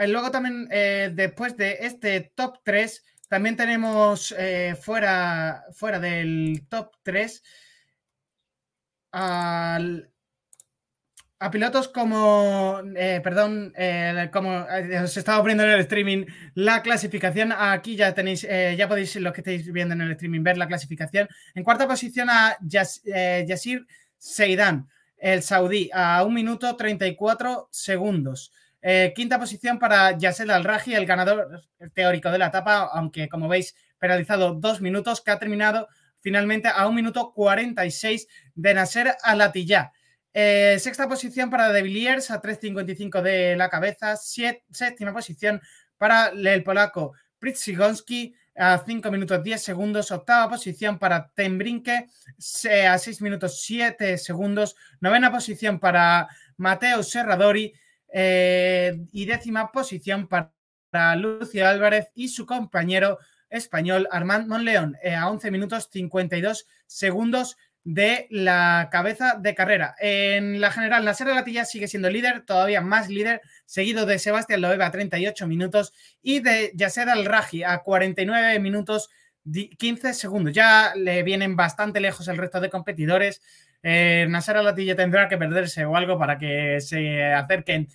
eh, 0.00 0.08
luego 0.08 0.30
también, 0.30 0.66
eh, 0.70 1.10
después 1.12 1.56
de 1.58 1.78
este 1.80 2.32
top 2.34 2.60
3, 2.64 3.04
también 3.28 3.56
tenemos 3.56 4.34
eh, 4.38 4.74
fuera, 4.80 5.64
fuera 5.72 5.98
del 6.00 6.66
top 6.70 6.92
3 7.02 7.42
a 11.40 11.50
pilotos 11.50 11.88
como, 11.88 12.80
perdón, 12.94 13.72
como 14.30 14.66
os 15.02 15.16
estaba 15.16 15.38
abriendo 15.38 15.64
en 15.64 15.70
el 15.70 15.80
streaming 15.80 16.26
la 16.54 16.82
clasificación. 16.82 17.52
Aquí 17.56 17.96
ya 17.96 18.14
tenéis, 18.14 18.42
ya 18.42 18.86
podéis, 18.86 19.16
los 19.16 19.32
que 19.32 19.40
estáis 19.40 19.72
viendo 19.72 19.94
en 19.94 20.02
el 20.02 20.10
streaming, 20.12 20.42
ver 20.42 20.58
la 20.58 20.68
clasificación. 20.68 21.28
En 21.54 21.64
cuarta 21.64 21.88
posición 21.88 22.28
a 22.30 22.58
Yasir 22.60 23.86
Seidan, 24.18 24.86
el 25.16 25.42
saudí, 25.42 25.90
a 25.92 26.22
1 26.24 26.34
minuto 26.34 26.76
34 26.76 27.68
segundos. 27.72 28.52
Eh, 28.82 29.12
quinta 29.14 29.38
posición 29.38 29.78
para 29.78 30.16
Yasel 30.16 30.50
Al-Raji, 30.50 30.94
el 30.94 31.06
ganador 31.06 31.62
teórico 31.92 32.30
de 32.30 32.38
la 32.38 32.46
etapa, 32.46 32.88
aunque 32.92 33.28
como 33.28 33.48
veis, 33.48 33.74
penalizado 33.98 34.54
dos 34.54 34.80
minutos, 34.80 35.20
que 35.20 35.30
ha 35.30 35.38
terminado 35.38 35.88
finalmente 36.20 36.68
a 36.68 36.86
un 36.86 36.94
minuto 36.94 37.32
46 37.34 38.26
de 38.54 38.74
Nasser 38.74 39.14
Alatilla. 39.22 39.92
Eh, 40.32 40.76
sexta 40.78 41.08
posición 41.08 41.50
para 41.50 41.72
De 41.72 41.82
Villiers 41.82 42.30
a 42.30 42.40
3.55 42.40 43.22
de 43.22 43.56
la 43.56 43.68
cabeza. 43.68 44.16
séptima 44.16 45.12
posición 45.12 45.60
para 45.98 46.28
el 46.28 46.62
polaco 46.62 47.14
Pritsigonski 47.38 48.34
a 48.56 48.82
5 48.84 49.10
minutos 49.10 49.42
10 49.42 49.62
segundos. 49.62 50.10
Octava 50.10 50.50
posición 50.50 50.98
para 50.98 51.30
Tembrinke 51.34 52.06
a 52.88 52.98
6 52.98 53.22
minutos 53.22 53.62
7 53.62 54.18
segundos. 54.18 54.76
Novena 55.00 55.30
posición 55.30 55.80
para 55.80 56.28
Mateo 56.56 57.02
Serradori 57.02 57.72
eh, 58.12 58.98
y 59.12 59.24
décima 59.24 59.72
posición 59.72 60.28
para 60.28 61.16
Lucio 61.16 61.66
Álvarez 61.66 62.08
y 62.14 62.28
su 62.28 62.46
compañero 62.46 63.18
español 63.48 64.08
Armand 64.10 64.46
Monleón 64.46 64.96
eh, 65.02 65.14
a 65.14 65.28
11 65.28 65.50
minutos 65.50 65.88
52 65.90 66.66
segundos 66.86 67.56
de 67.84 68.26
la 68.30 68.88
cabeza 68.90 69.36
de 69.40 69.54
carrera. 69.54 69.94
En 69.98 70.60
la 70.60 70.70
general, 70.70 71.04
Nasser 71.04 71.28
Latilla 71.28 71.64
sigue 71.64 71.88
siendo 71.88 72.10
líder, 72.10 72.42
todavía 72.42 72.80
más 72.80 73.08
líder, 73.08 73.40
seguido 73.64 74.06
de 74.06 74.18
Sebastián 74.18 74.60
Loeb 74.60 74.82
a 74.82 74.90
38 74.90 75.46
minutos 75.46 75.92
y 76.22 76.40
de 76.40 76.72
Yasser 76.74 77.08
Al-Raji 77.08 77.62
a 77.64 77.78
49 77.78 78.58
minutos 78.60 79.08
15 79.78 80.14
segundos. 80.14 80.52
Ya 80.52 80.92
le 80.94 81.22
vienen 81.22 81.56
bastante 81.56 82.00
lejos 82.00 82.28
el 82.28 82.36
resto 82.36 82.60
de 82.60 82.70
competidores 82.70 83.40
eh, 83.82 84.26
Nasser 84.28 84.56
Latilla 84.56 84.94
tendrá 84.94 85.28
que 85.28 85.38
perderse 85.38 85.84
o 85.84 85.96
algo 85.96 86.18
para 86.18 86.38
que 86.38 86.80
se 86.80 87.32
acerquen 87.32 87.88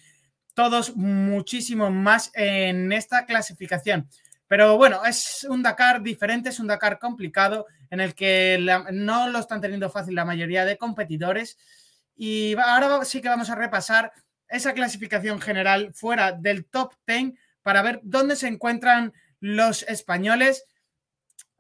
todos 0.54 0.96
muchísimo 0.96 1.92
más 1.92 2.32
en 2.34 2.92
esta 2.92 3.25
clasificación. 3.25 4.10
Pero 4.55 4.77
bueno, 4.77 5.03
es 5.03 5.45
un 5.50 5.62
Dakar 5.62 6.01
diferente, 6.01 6.47
es 6.47 6.62
un 6.62 6.67
Dakar 6.67 6.97
complicado 6.97 7.65
en 7.89 8.00
el 8.00 8.15
que 8.15 8.57
no 8.93 9.27
lo 9.27 9.39
están 9.39 9.59
teniendo 9.59 9.89
fácil 9.89 10.15
la 10.15 10.24
mayoría 10.24 10.63
de 10.63 10.77
competidores. 10.77 11.57
Y 12.15 12.55
ahora 12.57 13.03
sí 13.03 13.19
que 13.19 13.27
vamos 13.27 13.50
a 13.50 13.55
repasar 13.55 14.13
esa 14.47 14.71
clasificación 14.71 15.41
general 15.41 15.93
fuera 15.93 16.31
del 16.31 16.63
top 16.67 16.93
10 17.05 17.33
para 17.63 17.81
ver 17.81 18.00
dónde 18.03 18.38
se 18.38 18.47
encuentran 18.47 19.12
los 19.41 19.83
españoles 19.89 20.63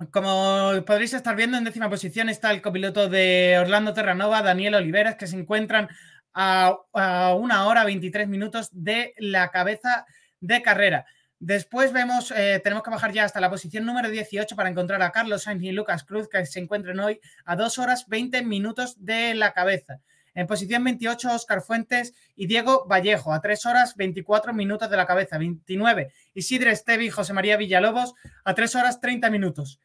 como 0.09 0.71
podréis 0.85 1.15
estar 1.15 1.35
viendo, 1.35 1.57
en 1.57 1.65
décima 1.65 1.89
posición 1.89 2.29
está 2.29 2.51
el 2.51 2.61
copiloto 2.61 3.09
de 3.09 3.57
Orlando 3.59 3.93
Terranova, 3.93 4.41
Daniel 4.41 4.75
Oliveras, 4.75 5.17
que 5.17 5.27
se 5.27 5.35
encuentran 5.37 5.89
a, 6.33 6.77
una 7.37 7.67
hora 7.67 7.83
23 7.83 8.29
minutos 8.29 8.69
de 8.71 9.13
la 9.17 9.51
cabeza 9.51 10.05
de 10.39 10.61
carrera. 10.61 11.05
Después 11.39 11.91
vemos, 11.91 12.31
eh, 12.31 12.61
tenemos 12.63 12.83
que 12.83 12.89
bajar 12.89 13.11
ya 13.11 13.25
hasta 13.25 13.41
la 13.41 13.49
posición 13.49 13.85
número 13.85 14.09
18 14.09 14.55
para 14.55 14.69
encontrar 14.69 15.01
a 15.01 15.11
Carlos 15.11 15.43
Sainz 15.43 15.63
y 15.63 15.71
Lucas 15.71 16.03
Cruz, 16.03 16.29
que 16.29 16.45
se 16.45 16.59
encuentran 16.59 16.99
hoy 16.99 17.19
a 17.43 17.55
2 17.55 17.77
horas 17.77 18.07
20 18.07 18.41
minutos 18.43 19.03
de 19.03 19.35
la 19.35 19.53
cabeza. 19.53 19.99
En 20.33 20.47
posición 20.47 20.83
28, 20.83 21.33
Oscar 21.33 21.61
Fuentes 21.61 22.13
y 22.35 22.47
Diego 22.47 22.85
Vallejo, 22.87 23.33
a 23.33 23.41
3 23.41 23.65
horas 23.65 23.95
24 23.95 24.53
minutos 24.53 24.89
de 24.89 24.97
la 24.97 25.05
cabeza. 25.05 25.37
29, 25.37 26.11
Isidre 26.33 26.71
Estevi 26.71 27.07
y 27.07 27.09
José 27.09 27.33
María 27.33 27.57
Villalobos, 27.57 28.13
a 28.43 28.53
3 28.53 28.75
horas 28.75 28.99
30 28.99 29.29
minutos. 29.29 29.79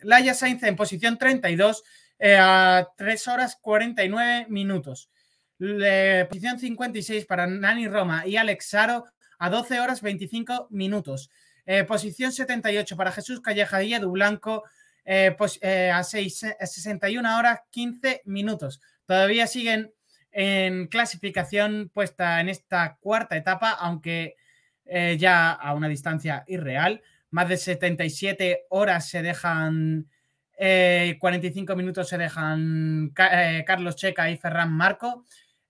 Laia 0.00 0.34
Sainz 0.34 0.62
en 0.62 0.76
posición 0.76 1.16
32, 1.16 1.82
eh, 2.18 2.36
a 2.38 2.88
3 2.96 3.28
horas 3.28 3.56
49 3.60 4.46
minutos. 4.48 5.10
posición 5.58 6.58
56 6.58 7.26
para 7.26 7.46
Nani 7.46 7.88
Roma 7.88 8.26
y 8.26 8.36
Alex 8.36 8.66
Saro, 8.68 9.06
a 9.44 9.50
12 9.50 9.80
horas 9.80 10.02
25 10.02 10.68
minutos. 10.70 11.30
Eh, 11.66 11.84
posición 11.84 12.32
78 12.32 12.96
para 12.96 13.12
Jesús 13.12 13.40
Calleja 13.40 13.82
y 13.82 13.94
Edu 13.94 14.10
Blanco, 14.10 14.64
eh, 15.04 15.34
pues, 15.36 15.58
a 15.62 16.02
61 16.02 17.38
horas 17.38 17.60
15 17.70 18.22
minutos. 18.24 18.80
Todavía 19.06 19.46
siguen 19.46 19.92
en 20.34 20.88
clasificación 20.88 21.90
puesta 21.94 22.40
en 22.40 22.48
esta 22.48 22.96
cuarta 23.00 23.36
etapa, 23.36 23.70
aunque 23.70 24.36
eh, 24.84 25.16
ya 25.18 25.52
a 25.52 25.74
una 25.74 25.88
distancia 25.88 26.44
irreal. 26.46 27.02
Más 27.30 27.48
de 27.48 27.56
77 27.56 28.66
horas 28.68 29.08
se 29.08 29.22
dejan, 29.22 30.08
45 30.56 31.72
eh, 31.72 31.76
minutos 31.76 32.08
se 32.08 32.18
dejan 32.18 33.12
eh, 33.32 33.64
Carlos 33.66 33.96
Checa 33.96 34.30
y 34.30 34.36
Ferran 34.36 34.72
Marco. 34.72 35.24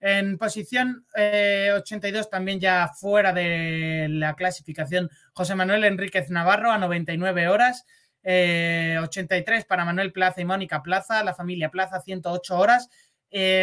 En 0.07 0.37
posición 0.37 1.07
82 1.17 2.29
también 2.29 2.61
ya 2.61 2.89
fuera 2.89 3.33
de 3.33 4.07
la 4.11 4.35
clasificación 4.35 5.09
José 5.33 5.55
Manuel 5.55 5.83
Enríquez 5.83 6.29
Navarro 6.29 6.71
a 6.71 6.77
99 6.77 7.49
horas. 7.49 7.87
83 8.23 9.65
para 9.65 9.87
Manuel 9.87 10.13
Plaza 10.13 10.43
y 10.43 10.45
Mónica 10.45 10.83
Plaza, 10.83 11.25
la 11.25 11.33
familia 11.33 11.71
Plaza 11.71 12.03
108 12.03 12.55
horas. 12.55 12.91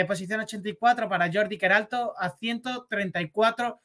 posición 0.08 0.40
84 0.40 1.08
para 1.08 1.32
Jordi 1.32 1.60
Queralto 1.60 2.16
a 2.18 2.32
134 2.32 3.80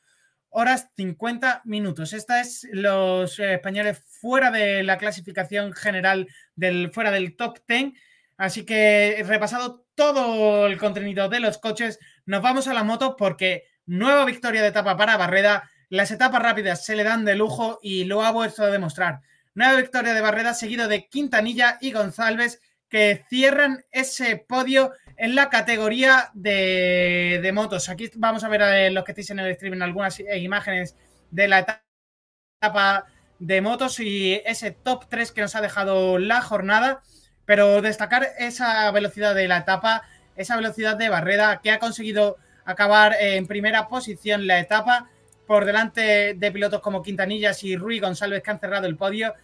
horas 0.49 0.89
50 0.97 1.61
minutos. 1.67 2.15
Esta 2.15 2.41
es 2.41 2.67
los 2.73 3.39
eh, 3.39 3.53
españoles 3.57 4.03
fuera 4.19 4.51
de 4.51 4.83
la 4.83 4.97
clasificación 4.97 5.75
general, 5.75 6.27
del, 6.55 6.91
fuera 6.91 7.11
del 7.11 7.37
top 7.37 7.59
10. 7.69 7.93
Así 8.39 8.65
que 8.65 9.23
repasado 9.27 9.87
todo 9.95 10.67
el 10.67 10.79
contenido 10.79 11.29
de 11.29 11.41
los 11.41 11.59
coches, 11.59 11.99
nos 12.27 12.43
vamos 12.43 12.69
a 12.69 12.75
la 12.75 12.85
moto 12.85 13.17
porque 13.17 13.65
nueva 13.87 14.25
victoria 14.25 14.61
de 14.63 14.69
etapa 14.69 14.97
para 14.97 15.17
Barreda. 15.17 15.71
Las 15.89 16.11
etapas 16.11 16.43
rápidas 16.43 16.85
se 16.85 16.97
le 16.97 17.05
dan 17.05 17.25
de 17.25 17.37
lujo 17.37 17.79
y 17.81 18.05
lo 18.05 18.23
ha 18.23 18.33
vuelto 18.33 18.65
a 18.65 18.71
demostrar. 18.71 19.21
Nueva 19.55 19.77
victoria 19.77 20.13
de 20.13 20.21
Barreda 20.21 20.53
seguido 20.53 20.89
de 20.89 21.09
Quintanilla 21.09 21.79
y 21.81 21.93
González 21.93 22.61
que 22.89 23.25
cierran 23.29 23.85
ese 23.91 24.37
podio 24.37 24.93
en 25.17 25.35
la 25.35 25.51
categoría 25.51 26.31
de, 26.35 27.51
motos. 27.55 27.89
Aquí 27.89 28.11
vamos 28.17 28.45
a 28.45 28.49
ver 28.49 28.63
a 28.63 28.91
los 28.91 29.05
que 29.05 29.13
estáis 29.13 29.31
en 29.31 29.39
el 29.39 29.51
streaming 29.53 29.81
algunas 29.81 30.21
eh, 30.21 30.39
imágenes 30.39 30.97
de 31.31 31.49
la 31.49 31.61
etapa 31.61 33.07
de 33.39 33.61
motos 33.61 34.01
y 34.01 34.35
ese 34.45 34.73
top 34.73 35.07
3 35.09 35.33
que 35.33 35.41
nos 35.41 35.55
ha 35.55 35.61
dejado 35.61 36.19
la 36.19 36.43
jornada. 36.43 37.03
Pero 37.45 37.81
destacar 37.81 38.29
esa 38.39 38.91
velocidad 38.91 39.35
de 39.35 39.47
la 39.47 39.59
etapa, 39.59 40.03
esa 40.37 40.57
velocidad 40.57 40.97
de 40.97 41.09
Barreda 41.09 41.61
que 41.63 41.71
ha 41.71 41.79
conseguido 41.79 42.37
acabar 42.65 43.15
en 43.21 43.47
primera 43.47 43.89
posición 43.89 44.47
la 44.47 44.59
etapa 44.59 45.09
por 45.47 45.65
delante 45.65 46.35
de 46.35 46.53
pilotos 46.53 46.81
como 46.81 47.03
Quintanillas 47.03 47.63
y 47.65 47.77
Rui 47.77 48.01
González 48.01 48.43
que 48.43 48.51
han 48.51 48.59
cerrado 48.59 48.87
el 48.87 48.97
podio 48.97 49.35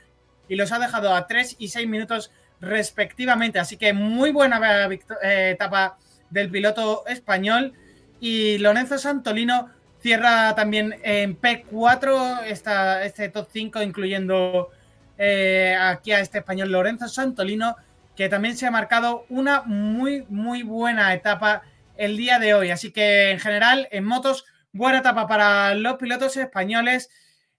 y 0.49 0.57
los 0.57 0.73
ha 0.73 0.79
dejado 0.79 1.15
a 1.15 1.27
3 1.27 1.57
y 1.59 1.69
6 1.69 1.89
minutos 1.89 2.33
respectivamente. 2.61 3.59
Así 3.59 3.77
que 3.77 3.93
muy 3.93 4.33
buena 4.33 4.89
eh, 5.23 5.51
etapa 5.51 5.97
del 6.31 6.51
piloto 6.51 7.07
español. 7.07 7.73
Y 8.21 8.59
Lorenzo 8.59 8.99
Santolino 8.99 9.71
cierra 10.01 10.55
también 10.55 10.97
en 11.03 11.41
P4 11.41 12.45
esta, 12.45 13.05
este 13.05 13.29
top 13.29 13.49
5, 13.53 13.83
incluyendo 13.83 14.71
eh, 15.19 15.77
aquí 15.79 16.13
a 16.13 16.21
este 16.21 16.39
español 16.39 16.71
Lorenzo 16.71 17.09
Santolino, 17.09 17.77
que 18.17 18.29
también 18.29 18.57
se 18.57 18.67
ha 18.67 18.71
marcado 18.71 19.25
una 19.29 19.63
muy, 19.63 20.27
muy 20.29 20.63
buena 20.63 21.13
etapa 21.15 21.63
el 21.97 22.17
día 22.17 22.39
de 22.39 22.55
hoy. 22.55 22.71
Así 22.71 22.93
que 22.93 23.31
en 23.31 23.41
general, 23.41 23.89
en 23.91 24.05
motos, 24.05 24.45
buena 24.73 24.99
etapa 24.99 25.27
para 25.27 25.75
los 25.75 25.97
pilotos 25.97 26.37
españoles. 26.37 27.11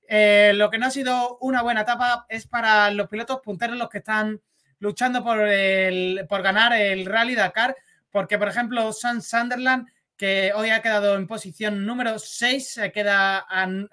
Eh, 0.07 0.51
lo 0.55 0.69
que 0.69 0.77
no 0.77 0.87
ha 0.87 0.91
sido 0.91 1.37
una 1.39 1.61
buena 1.61 1.81
etapa 1.81 2.25
es 2.29 2.47
para 2.47 2.91
los 2.91 3.07
pilotos 3.07 3.39
punteros, 3.43 3.77
los 3.77 3.89
que 3.89 3.99
están 3.99 4.41
luchando 4.79 5.23
por, 5.23 5.39
el, 5.39 6.25
por 6.27 6.41
ganar 6.41 6.73
el 6.73 7.05
Rally 7.05 7.35
Dakar, 7.35 7.75
porque 8.11 8.37
por 8.37 8.49
ejemplo 8.49 8.91
Sam 8.91 9.21
Sunderland, 9.21 9.87
que 10.23 10.53
hoy 10.55 10.69
ha 10.69 10.81
quedado 10.81 11.17
en 11.17 11.27
posición 11.27 11.85
número 11.85 12.17
6, 12.17 12.69
se 12.75 12.93
queda 12.93 13.45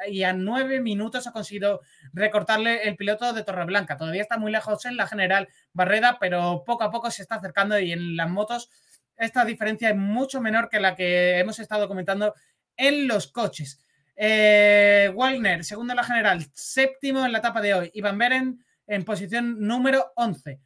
y 0.06 0.22
a 0.22 0.32
9 0.32 0.80
minutos 0.80 1.26
ha 1.26 1.32
conseguido 1.32 1.80
recortarle 2.12 2.84
el 2.84 2.94
piloto 2.94 3.32
de 3.32 3.42
Torreblanca. 3.42 3.96
Todavía 3.96 4.22
está 4.22 4.38
muy 4.38 4.52
lejos 4.52 4.84
en 4.84 4.96
la 4.96 5.08
general 5.08 5.48
Barreda, 5.72 6.18
pero 6.20 6.62
poco 6.64 6.84
a 6.84 6.90
poco 6.92 7.10
se 7.10 7.22
está 7.22 7.34
acercando 7.34 7.80
y 7.80 7.90
en 7.90 8.16
las 8.16 8.30
motos 8.30 8.70
esta 9.16 9.44
diferencia 9.44 9.90
es 9.90 9.96
mucho 9.96 10.40
menor 10.40 10.68
que 10.68 10.78
la 10.78 10.94
que 10.94 11.40
hemos 11.40 11.58
estado 11.58 11.88
comentando 11.88 12.32
en 12.76 13.08
los 13.08 13.26
coches. 13.32 13.84
Eh, 14.14 15.12
Wagner, 15.12 15.64
segundo 15.64 15.94
en 15.94 15.96
la 15.96 16.04
general, 16.04 16.46
séptimo 16.54 17.26
en 17.26 17.32
la 17.32 17.38
etapa 17.38 17.60
de 17.60 17.74
hoy. 17.74 17.90
Iván 17.92 18.18
Beren 18.18 18.64
en 18.86 19.04
posición 19.04 19.66
número 19.66 20.12
11. 20.14 20.60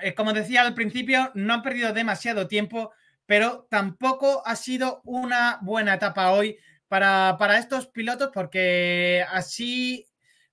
Eh, 0.00 0.14
como 0.14 0.32
decía 0.32 0.62
al 0.62 0.74
principio, 0.74 1.32
no 1.34 1.54
han 1.54 1.62
perdido 1.62 1.92
demasiado 1.92 2.46
tiempo, 2.46 2.92
pero 3.30 3.68
tampoco 3.70 4.42
ha 4.44 4.56
sido 4.56 5.02
una 5.04 5.60
buena 5.62 5.94
etapa 5.94 6.32
hoy 6.32 6.58
para, 6.88 7.58
estos 7.60 7.86
pilotos 7.86 8.30
porque 8.34 9.24
así 9.30 10.04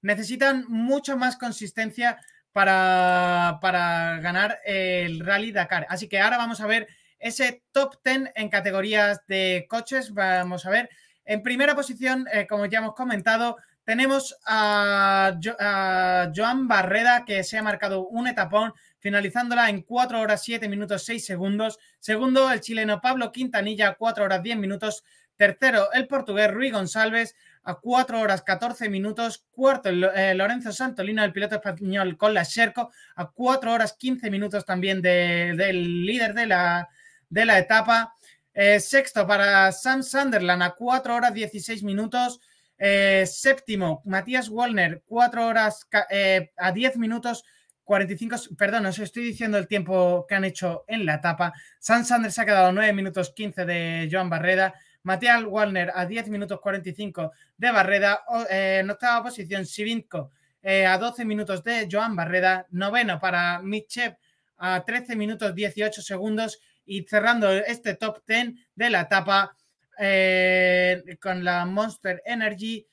necesitan 0.03 0.63
mucho 0.67 1.17
más 1.17 1.37
consistencia 1.37 2.19
para, 2.51 3.57
para, 3.63 4.19
ganar 4.19 4.59
el 4.63 5.21
Rally 5.21 5.51
Dakar. 5.51 5.87
Así 5.89 6.07
que 6.07 6.19
ahora 6.19 6.37
vamos 6.37 6.61
a 6.61 6.67
ver 6.67 6.87
ese 7.17 7.63
top 7.71 7.95
10 8.05 8.33
en 8.35 8.49
categorías 8.49 9.25
de 9.25 9.65
coches. 9.67 10.13
Vamos 10.13 10.67
a 10.67 10.69
ver. 10.69 10.87
En 11.25 11.41
primera 11.41 11.73
posición, 11.73 12.27
eh, 12.31 12.45
como 12.45 12.67
ya 12.67 12.77
hemos 12.77 12.93
comentado, 12.93 13.57
tenemos 13.85 14.37
a, 14.45 15.35
a 15.59 16.31
Joan 16.35 16.67
Barreda, 16.67 17.25
que 17.25 17.43
se 17.43 17.57
ha 17.57 17.63
marcado 17.63 18.07
un 18.07 18.27
etapón 18.27 18.71
finalizándola 18.99 19.69
en 19.69 19.81
4 19.81 20.19
horas 20.19 20.43
7 20.43 20.67
minutos 20.69 21.03
6 21.03 21.25
segundos. 21.25 21.79
Segundo, 21.99 22.51
el 22.51 22.61
chileno 22.61 23.01
Pablo 23.01 23.31
Quintanilla, 23.31 23.95
4 23.95 24.25
horas 24.25 24.43
10 24.43 24.57
minutos. 24.57 25.03
Tercero, 25.35 25.91
el 25.93 26.07
portugués 26.07 26.51
Rui 26.51 26.71
González, 26.71 27.35
a 27.63 27.75
4 27.75 28.19
horas 28.19 28.41
14 28.41 28.89
minutos. 28.89 29.45
Cuarto, 29.51 29.89
eh, 29.89 30.33
Lorenzo 30.33 30.71
Santolino, 30.71 31.23
el 31.23 31.31
piloto 31.31 31.55
español 31.55 32.17
con 32.17 32.33
la 32.33 32.43
Sherco, 32.43 32.91
a 33.15 33.29
4 33.29 33.71
horas 33.71 33.93
15 33.93 34.31
minutos 34.31 34.65
también 34.65 35.01
del 35.01 36.05
líder 36.05 36.33
de 36.33 36.47
la, 36.47 36.89
de 37.29 37.45
la 37.45 37.59
etapa. 37.59 38.15
Eh, 38.53 38.79
sexto 38.79 39.27
para 39.27 39.71
Sam 39.71 40.01
Sunderland 40.01 40.63
a 40.63 40.71
4 40.71 41.15
horas 41.15 41.33
16 41.33 41.83
minutos. 41.83 42.39
Eh, 42.79 43.25
séptimo, 43.27 44.01
Matías 44.05 44.49
Wallner, 44.49 45.03
4 45.05 45.45
horas 45.45 45.87
a 46.57 46.71
10 46.71 46.97
minutos 46.97 47.43
45, 47.87 48.35
perdón, 48.57 48.85
os 48.85 48.99
estoy 48.99 49.23
diciendo 49.23 49.57
el 49.57 49.65
tiempo 49.65 50.25
que 50.27 50.35
han 50.35 50.43
hecho 50.43 50.83
en 50.87 51.05
la 51.05 51.15
etapa. 51.15 51.53
San 51.79 52.03
Sanders 52.03 52.37
ha 52.37 52.45
quedado 52.45 52.73
9 52.73 52.91
minutos 52.91 53.31
15 53.33 53.65
de 53.65 54.09
Joan 54.11 54.29
Barreda. 54.29 54.73
Matías 55.03 55.41
Wallner 55.45 55.93
a 55.95 56.05
10 56.05 56.27
minutos 56.27 56.59
45 56.59 57.31
de 57.55 57.71
Barreda. 57.71 58.25
Eh, 58.49 58.79
en 58.81 58.89
octava 58.89 59.23
posición, 59.23 59.65
Sivinko 59.65 60.31
eh, 60.61 60.85
a 60.85 60.97
12 60.97 61.23
minutos 61.23 61.63
de 61.63 61.87
Joan 61.89 62.13
Barreda. 62.13 62.67
Noveno 62.71 63.21
para 63.21 63.61
Mitchev 63.61 64.17
a 64.57 64.83
13 64.83 65.15
minutos 65.15 65.55
18 65.55 66.01
segundos. 66.01 66.59
Y 66.85 67.03
cerrando 67.03 67.49
este 67.53 67.95
top 67.95 68.19
10 68.27 68.53
de 68.75 68.89
la 68.89 69.01
etapa 69.01 69.55
eh, 69.97 71.17
con 71.21 71.41
la 71.41 71.65
Monster 71.65 72.21
Energy, 72.25 72.85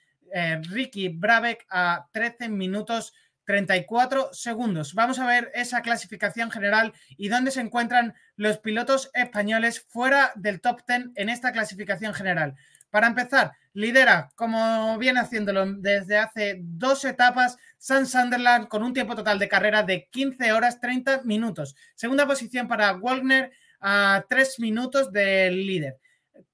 Ricky 0.70 1.08
Brabeck 1.10 1.64
a 1.70 2.08
13 2.10 2.48
minutos 2.48 3.12
34 3.44 4.30
segundos. 4.32 4.94
Vamos 4.94 5.18
a 5.18 5.26
ver 5.26 5.50
esa 5.54 5.82
clasificación 5.82 6.50
general 6.50 6.92
y 7.16 7.28
dónde 7.28 7.50
se 7.50 7.60
encuentran 7.60 8.14
los 8.36 8.58
pilotos 8.58 9.10
españoles 9.14 9.84
fuera 9.88 10.32
del 10.36 10.60
top 10.60 10.80
10 10.86 11.10
en 11.16 11.28
esta 11.28 11.52
clasificación 11.52 12.14
general. 12.14 12.54
Para 12.90 13.08
empezar, 13.08 13.52
lidera, 13.72 14.30
como 14.36 14.96
viene 14.98 15.20
haciéndolo 15.20 15.66
desde 15.74 16.16
hace 16.18 16.60
dos 16.60 17.04
etapas, 17.04 17.56
San 17.76 18.06
Sunderland 18.06 18.68
con 18.68 18.82
un 18.82 18.94
tiempo 18.94 19.16
total 19.16 19.38
de 19.38 19.48
carrera 19.48 19.82
de 19.82 20.06
15 20.10 20.52
horas 20.52 20.80
30 20.80 21.22
minutos. 21.24 21.74
Segunda 21.96 22.26
posición 22.26 22.68
para 22.68 22.92
Wagner 22.92 23.50
a 23.80 24.24
3 24.28 24.60
minutos 24.60 25.10
del 25.10 25.66
líder. 25.66 25.98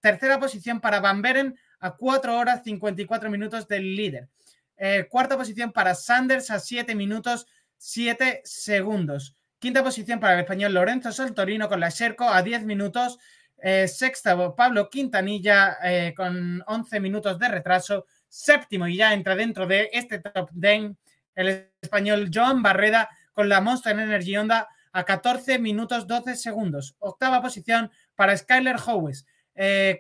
Tercera 0.01 0.41
posición 0.41 0.81
para 0.81 1.01
Van 1.01 1.23
Beren 1.23 1.59
a 1.79 1.97
4 1.97 2.37
horas 2.37 2.63
54 2.65 3.31
minutos 3.31 3.69
del 3.69 3.95
líder. 3.95 4.29
Eh, 4.83 5.09
cuarta 5.11 5.37
posición 5.37 5.73
para 5.73 5.95
Sanders 5.95 6.51
a 6.51 6.59
7 6.59 6.95
minutos 6.95 7.47
7 7.77 8.41
segundos. 8.45 9.37
Quinta 9.59 9.83
posición 9.83 10.19
para 10.19 10.33
el 10.33 10.41
español 10.41 10.73
Lorenzo 10.73 11.13
Saltorino 11.13 11.69
con 11.69 11.81
la 11.81 11.91
Sherco 11.91 12.27
a 12.27 12.43
10 12.43 12.65
minutos. 12.65 13.19
Eh, 13.59 13.87
sexta, 13.87 14.57
Pablo 14.57 14.89
Quintanilla 14.89 15.77
eh, 15.85 16.15
con 16.17 16.65
11 16.67 16.99
minutos 16.99 17.39
de 17.39 17.49
retraso. 17.49 18.07
Séptimo, 18.27 18.89
y 18.89 18.97
ya 18.97 19.13
entra 19.13 19.37
dentro 19.37 19.67
de 19.67 19.91
este 19.93 20.19
top 20.19 20.49
10, 20.53 20.93
el 21.35 21.71
español 21.83 22.31
Joan 22.33 22.63
Barreda 22.63 23.11
con 23.35 23.51
la 23.51 23.61
Monster 23.61 23.99
Energy 23.99 24.35
Honda 24.39 24.67
a 24.93 25.05
14 25.05 25.59
minutos 25.59 26.07
12 26.07 26.37
segundos. 26.37 26.97
Octava 27.01 27.43
posición 27.43 27.91
para 28.15 28.35
Skyler 28.35 28.77
Howes 28.77 29.27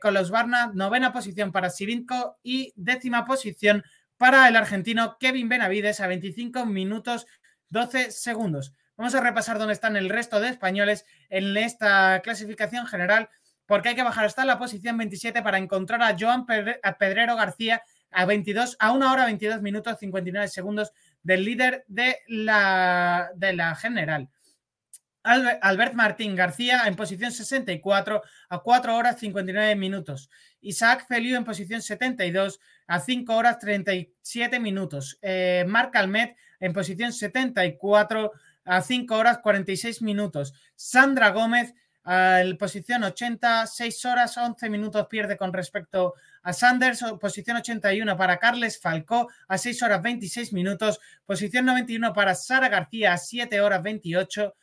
con 0.01 0.15
los 0.15 0.31
Barna. 0.31 0.71
Novena 0.73 1.13
posición 1.13 1.53
para 1.53 1.69
Sirinko 1.69 2.39
y 2.43 2.73
décima 2.77 3.27
posición 3.27 3.85
para 4.21 4.47
el 4.49 4.57
argentino 4.57 5.17
Kevin 5.19 5.49
Benavides 5.49 5.99
a 6.01 6.07
25 6.07 6.67
minutos 6.67 7.27
12 7.71 8.11
segundos. 8.11 8.75
Vamos 8.95 9.15
a 9.15 9.23
repasar 9.23 9.59
dónde 9.59 9.73
están 9.73 9.97
el 9.97 10.11
resto 10.11 10.41
de 10.41 10.51
españoles 10.51 11.07
en 11.31 11.57
esta 11.57 12.21
clasificación 12.21 12.87
general, 12.87 13.31
porque 13.65 13.89
hay 13.89 13.95
que 13.95 14.03
bajar 14.03 14.27
hasta 14.27 14.45
la 14.45 14.59
posición 14.59 14.99
27 14.99 15.41
para 15.41 15.57
encontrar 15.57 16.03
a 16.03 16.15
Joan 16.21 16.45
Pedrero 16.45 17.35
García 17.35 17.83
a 18.11 18.27
22 18.27 18.77
a 18.79 18.93
1 18.93 19.11
hora 19.11 19.25
22 19.25 19.63
minutos 19.63 19.97
59 19.99 20.49
segundos 20.49 20.93
del 21.23 21.43
líder 21.43 21.87
de 21.89 22.19
la, 22.29 23.31
de 23.37 23.55
la 23.55 23.75
general. 23.75 24.29
Albert 25.23 25.95
Martín 25.95 26.35
García 26.35 26.85
en 26.87 26.97
posición 26.97 27.33
64 27.33 28.23
a 28.49 28.59
4 28.59 28.97
horas 28.97 29.19
59 29.19 29.77
minutos. 29.77 30.31
Isaac 30.61 31.07
Feliu 31.07 31.37
en 31.37 31.45
posición 31.45 31.83
72 31.83 32.61
a 32.91 32.99
5 32.99 33.37
horas 33.37 33.61
37 33.61 34.59
minutos. 34.59 35.17
Eh, 35.23 35.65
Marc 35.69 35.95
Almet 35.95 36.37
en 36.59 36.73
posición 36.73 37.13
74 37.13 38.33
a 38.65 38.83
5 38.83 39.15
horas 39.15 39.39
46 39.39 40.03
minutos. 40.03 40.53
Sandra 40.75 41.31
Gómez 41.31 41.73
en 42.05 42.59
posición 42.59 43.05
80, 43.05 43.69
6 43.69 44.05
horas 44.07 44.37
11 44.37 44.69
minutos 44.71 45.07
pierde 45.09 45.37
con 45.37 45.53
respecto 45.53 46.15
a 46.43 46.53
Sanders. 46.53 47.05
Posición 47.21 47.59
81 47.59 48.17
para 48.17 48.39
Carles 48.39 48.81
Falcó 48.81 49.29
a 49.47 49.57
6 49.57 49.85
horas 49.85 50.03
26 50.03 50.53
minutos. 50.53 50.99
Posición 51.25 51.67
91 51.67 52.13
para 52.13 52.35
Sara 52.35 52.69
García 52.69 53.13
a 53.13 53.19
7 53.19 53.61
horas 53.61 53.85
28 53.85 54.57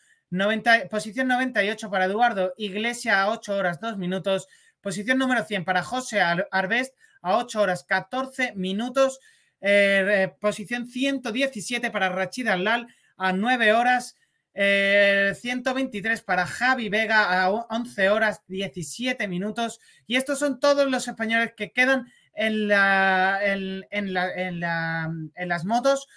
posición 0.92 1.30
98 1.30 1.90
para 1.90 2.04
Eduardo 2.04 2.54
Iglesia 2.58 3.22
a 3.22 3.30
8 3.30 3.56
horas 3.56 3.80
2 3.80 3.98
minutos. 3.98 4.50
Posición 4.82 5.18
número 5.18 5.46
100 5.46 5.63
para 5.63 5.82
José 5.82 6.20
Arbest 6.20 6.94
a 7.28 7.38
8 7.38 7.62
horas 7.62 7.84
14 7.84 8.54
minutos. 8.56 9.20
Eh, 9.62 10.32
posición 10.40 10.88
117 10.88 11.92
para 11.92 12.10
Rachid 12.10 12.48
Lal 12.48 12.88
a 13.18 13.34
9 13.34 13.74
horas. 13.74 14.16
123 14.54 16.20
eh, 16.20 16.24
para 16.26 16.48
Javi 16.48 16.90
Vega 16.90 17.44
a 17.44 17.52
11 17.52 18.10
horas 18.10 18.42
17 18.48 19.28
minutos. 19.28 19.80
Y 20.08 20.16
estos 20.16 20.40
son 20.40 20.60
todos 20.60 20.90
los 20.90 21.08
españoles 21.08 21.54
que 21.56 21.72
quedan 21.72 22.12
en, 22.34 22.68
la, 22.68 23.40
en, 23.44 24.13
la, 24.13 25.12
en 25.36 25.50
las 25.50 25.66
motos 25.66 26.08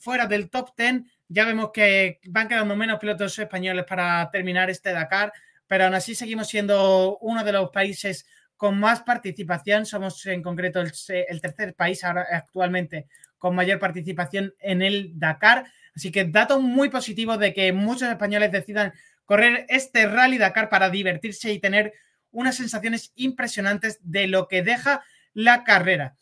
fuera 0.00 0.26
del 0.26 0.48
top 0.50 0.70
10 0.76 1.02
ya 1.32 1.44
vemos 1.44 1.70
que 1.72 2.18
van 2.26 2.48
quedando 2.48 2.74
menos 2.74 2.98
pilotos 2.98 3.38
españoles 3.38 3.84
para 3.84 4.28
terminar 4.32 4.68
este 4.68 4.92
Dakar, 4.92 5.32
pero 5.68 5.84
aún 5.84 5.94
así 5.94 6.16
seguimos 6.16 6.48
siendo 6.48 7.18
uno 7.18 7.44
de 7.44 7.52
los 7.52 7.70
países 7.70 8.26
con 8.60 8.78
más 8.78 9.00
participación. 9.00 9.86
Somos 9.86 10.26
en 10.26 10.42
concreto 10.42 10.82
el, 10.82 11.40
tercer 11.40 11.74
país 11.74 12.04
ahora, 12.04 12.26
actualmente 12.30 13.06
con 13.38 13.54
mayor 13.54 13.78
participación 13.78 14.52
en 14.60 14.82
el 14.82 15.18
Dakar. 15.18 15.64
Así 15.96 16.12
que 16.12 16.26
dato 16.26 16.60
muy 16.60 16.90
positivo 16.90 17.38
de 17.38 17.54
que 17.54 17.72
muchos 17.72 18.10
españoles 18.10 18.52
decidan 18.52 18.92
correr 19.24 19.64
este 19.70 20.06
Rally 20.06 20.36
Dakar 20.36 20.68
para 20.68 20.90
divertirse 20.90 21.50
y 21.50 21.58
tener 21.58 21.94
unas 22.32 22.56
sensaciones 22.56 23.12
impresionantes 23.14 23.98
de 24.02 24.26
lo 24.26 24.46
que 24.46 24.62
deja 24.62 25.02
la 25.32 25.64
carrera. 25.64 26.16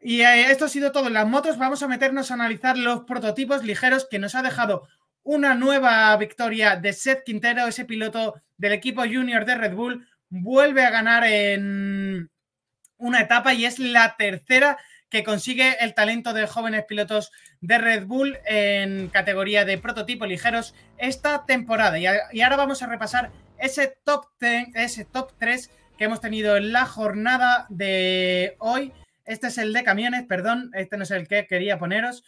Y 0.00 0.22
eh, 0.22 0.50
esto 0.50 0.64
ha 0.64 0.68
sido 0.68 0.90
todo 0.90 1.06
en 1.06 1.14
las 1.14 1.28
motos. 1.28 1.58
Vamos 1.58 1.80
a 1.84 1.86
meternos 1.86 2.32
a 2.32 2.34
analizar 2.34 2.76
los 2.76 3.04
prototipos 3.04 3.62
ligeros 3.62 4.08
que 4.10 4.18
nos 4.18 4.34
ha 4.34 4.42
dejado 4.42 4.88
una 5.22 5.54
nueva 5.54 6.16
victoria 6.16 6.74
de 6.74 6.92
Seth 6.92 7.22
Quintero, 7.22 7.68
ese 7.68 7.84
piloto 7.84 8.42
del 8.56 8.72
equipo 8.72 9.02
junior 9.02 9.44
de 9.44 9.54
Red 9.54 9.74
Bull. 9.74 10.08
Vuelve 10.34 10.84
a 10.84 10.90
ganar 10.90 11.24
en 11.24 12.30
una 12.96 13.20
etapa 13.20 13.52
y 13.54 13.66
es 13.66 13.78
la 13.78 14.16
tercera 14.16 14.78
que 15.10 15.24
consigue 15.24 15.76
el 15.80 15.92
talento 15.92 16.32
de 16.32 16.46
jóvenes 16.46 16.86
pilotos 16.88 17.30
de 17.60 17.76
Red 17.76 18.06
Bull 18.06 18.38
en 18.46 19.08
categoría 19.08 19.64
de 19.64 19.76
prototipo 19.76 20.24
ligeros 20.24 20.74
esta 20.96 21.44
temporada. 21.44 21.98
Y, 21.98 22.06
ahora 22.40 22.56
vamos 22.56 22.82
a 22.82 22.86
repasar 22.86 23.30
ese 23.58 23.94
top, 24.04 24.26
ese 24.40 25.04
top 25.04 25.32
3 25.38 25.70
que 25.98 26.04
hemos 26.04 26.20
tenido 26.20 26.56
en 26.56 26.72
la 26.72 26.86
jornada 26.86 27.66
de 27.68 28.56
hoy 28.58 28.92
este 29.24 29.48
es 29.48 29.58
el 29.58 29.72
de 29.72 29.84
camiones, 29.84 30.24
perdón, 30.24 30.70
este 30.74 30.96
no 30.96 31.04
es 31.04 31.10
el 31.10 31.28
que 31.28 31.46
quería 31.46 31.78
poneros. 31.78 32.24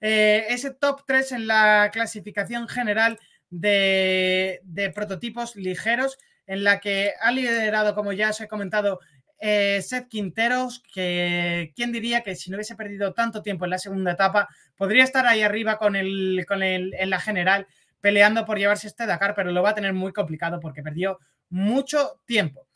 Eh, 0.00 0.46
ese 0.48 0.70
top 0.70 1.02
3 1.06 1.32
en 1.32 1.46
la 1.46 1.90
clasificación 1.92 2.68
general 2.68 3.18
de, 3.50 4.62
prototipos 4.94 5.56
ligeros, 5.56 6.18
en 6.48 6.64
la 6.64 6.80
que 6.80 7.12
ha 7.20 7.30
liderado, 7.30 7.94
como 7.94 8.12
ya 8.12 8.30
os 8.30 8.40
he 8.40 8.48
comentado, 8.48 8.98
eh, 9.38 9.80
Seth 9.82 10.08
Quinteros, 10.08 10.82
que 10.92 11.72
quién 11.76 11.92
diría 11.92 12.22
que 12.22 12.34
si 12.34 12.50
no 12.50 12.56
hubiese 12.56 12.74
perdido 12.74 13.12
tanto 13.12 13.42
tiempo 13.42 13.66
en 13.66 13.70
la 13.70 13.78
segunda 13.78 14.12
etapa, 14.12 14.48
podría 14.76 15.04
estar 15.04 15.26
ahí 15.26 15.42
arriba 15.42 15.78
con 15.78 15.94
el, 15.94 16.44
con 16.48 16.64
el, 16.64 16.94
en 16.94 17.10
la 17.10 17.20
general 17.20 17.68
peleando 18.00 18.44
por 18.44 18.58
llevarse 18.58 18.88
este 18.88 19.06
Dakar, 19.06 19.34
pero 19.34 19.52
lo 19.52 19.62
va 19.62 19.70
a 19.70 19.74
tener 19.74 19.92
muy 19.92 20.12
complicado 20.12 20.58
porque 20.58 20.82
perdió 20.82 21.18
mucho 21.50 22.20
tiempo. 22.24 22.66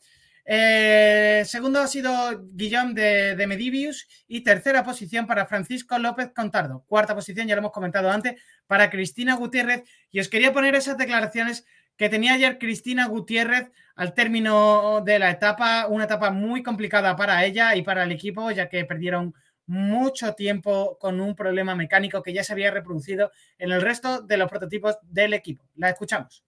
Eh, 0.45 1.43
segundo 1.45 1.79
ha 1.79 1.87
sido 1.87 2.11
Guillaume 2.51 2.93
de, 2.93 3.47
Medivius 3.47 4.07
y 4.27 4.41
tercera 4.41 4.83
posición 4.83 5.25
para 5.25 5.45
Francisco 5.45 5.97
López 5.97 6.31
Contardo. 6.35 6.83
Cuarta 6.87 7.15
posición, 7.15 7.47
ya 7.47 7.55
lo 7.55 7.59
hemos 7.59 7.71
comentado 7.71 8.11
antes, 8.11 8.41
para 8.67 8.89
Cristina 8.89 9.35
Gutiérrez. 9.35 9.83
Y 10.11 10.19
os 10.19 10.29
quería 10.29 10.53
poner 10.53 10.75
esas 10.75 10.97
declaraciones 10.97 11.65
que 11.97 12.09
tenía 12.09 12.33
ayer 12.33 12.57
Cristina 12.57 13.07
Gutiérrez 13.07 13.71
al 13.95 14.13
término 14.13 15.01
de 15.01 15.19
la 15.19 15.29
etapa, 15.29 15.87
una 15.87 16.05
etapa 16.05 16.31
muy 16.31 16.63
complicada 16.63 17.15
para 17.15 17.45
ella 17.45 17.75
y 17.75 17.83
para 17.83 18.03
el 18.03 18.11
equipo, 18.11 18.49
ya 18.51 18.67
que 18.67 18.85
perdieron 18.85 19.33
mucho 19.65 20.33
tiempo 20.33 20.97
con 20.99 21.21
un 21.21 21.35
problema 21.35 21.75
mecánico 21.75 22.21
que 22.21 22.33
ya 22.33 22.43
se 22.43 22.53
había 22.53 22.71
reproducido 22.71 23.31
en 23.57 23.71
el 23.71 23.81
resto 23.81 24.21
de 24.21 24.37
los 24.37 24.49
prototipos 24.49 24.97
del 25.03 25.33
equipo. 25.33 25.63
La 25.75 25.89
escuchamos. 25.89 26.43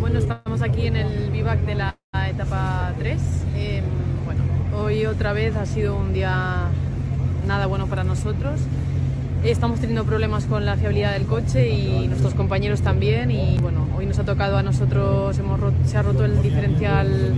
Bueno, 0.00 0.18
estamos 0.18 0.62
aquí 0.62 0.86
en 0.88 0.96
el 0.96 1.30
vivac 1.30 1.60
de 1.60 1.74
la 1.74 1.96
etapa 2.28 2.92
3. 2.98 3.20
Em, 3.54 3.84
bueno, 4.24 4.42
hoy 4.74 5.06
otra 5.06 5.32
vez 5.32 5.54
ha 5.56 5.64
sido 5.64 5.96
un 5.96 6.12
día 6.12 6.68
nada 7.46 7.66
bueno 7.66 7.86
para 7.86 8.04
nosotros. 8.04 8.60
Estamos 9.44 9.80
teniendo 9.80 10.04
problemas 10.04 10.44
con 10.44 10.64
la 10.64 10.76
fiabilidad 10.76 11.14
del 11.14 11.24
coche 11.24 11.68
y 11.68 12.06
nuestros 12.06 12.32
compañeros 12.32 12.80
también. 12.80 13.32
Y 13.32 13.58
bueno, 13.60 13.88
hoy 13.96 14.06
nos 14.06 14.16
ha 14.20 14.24
tocado 14.24 14.56
a 14.56 14.62
nosotros, 14.62 15.36
hemos 15.36 15.58
se 15.84 15.98
ha 15.98 16.02
roto 16.02 16.24
el 16.24 16.40
diferencial 16.40 17.34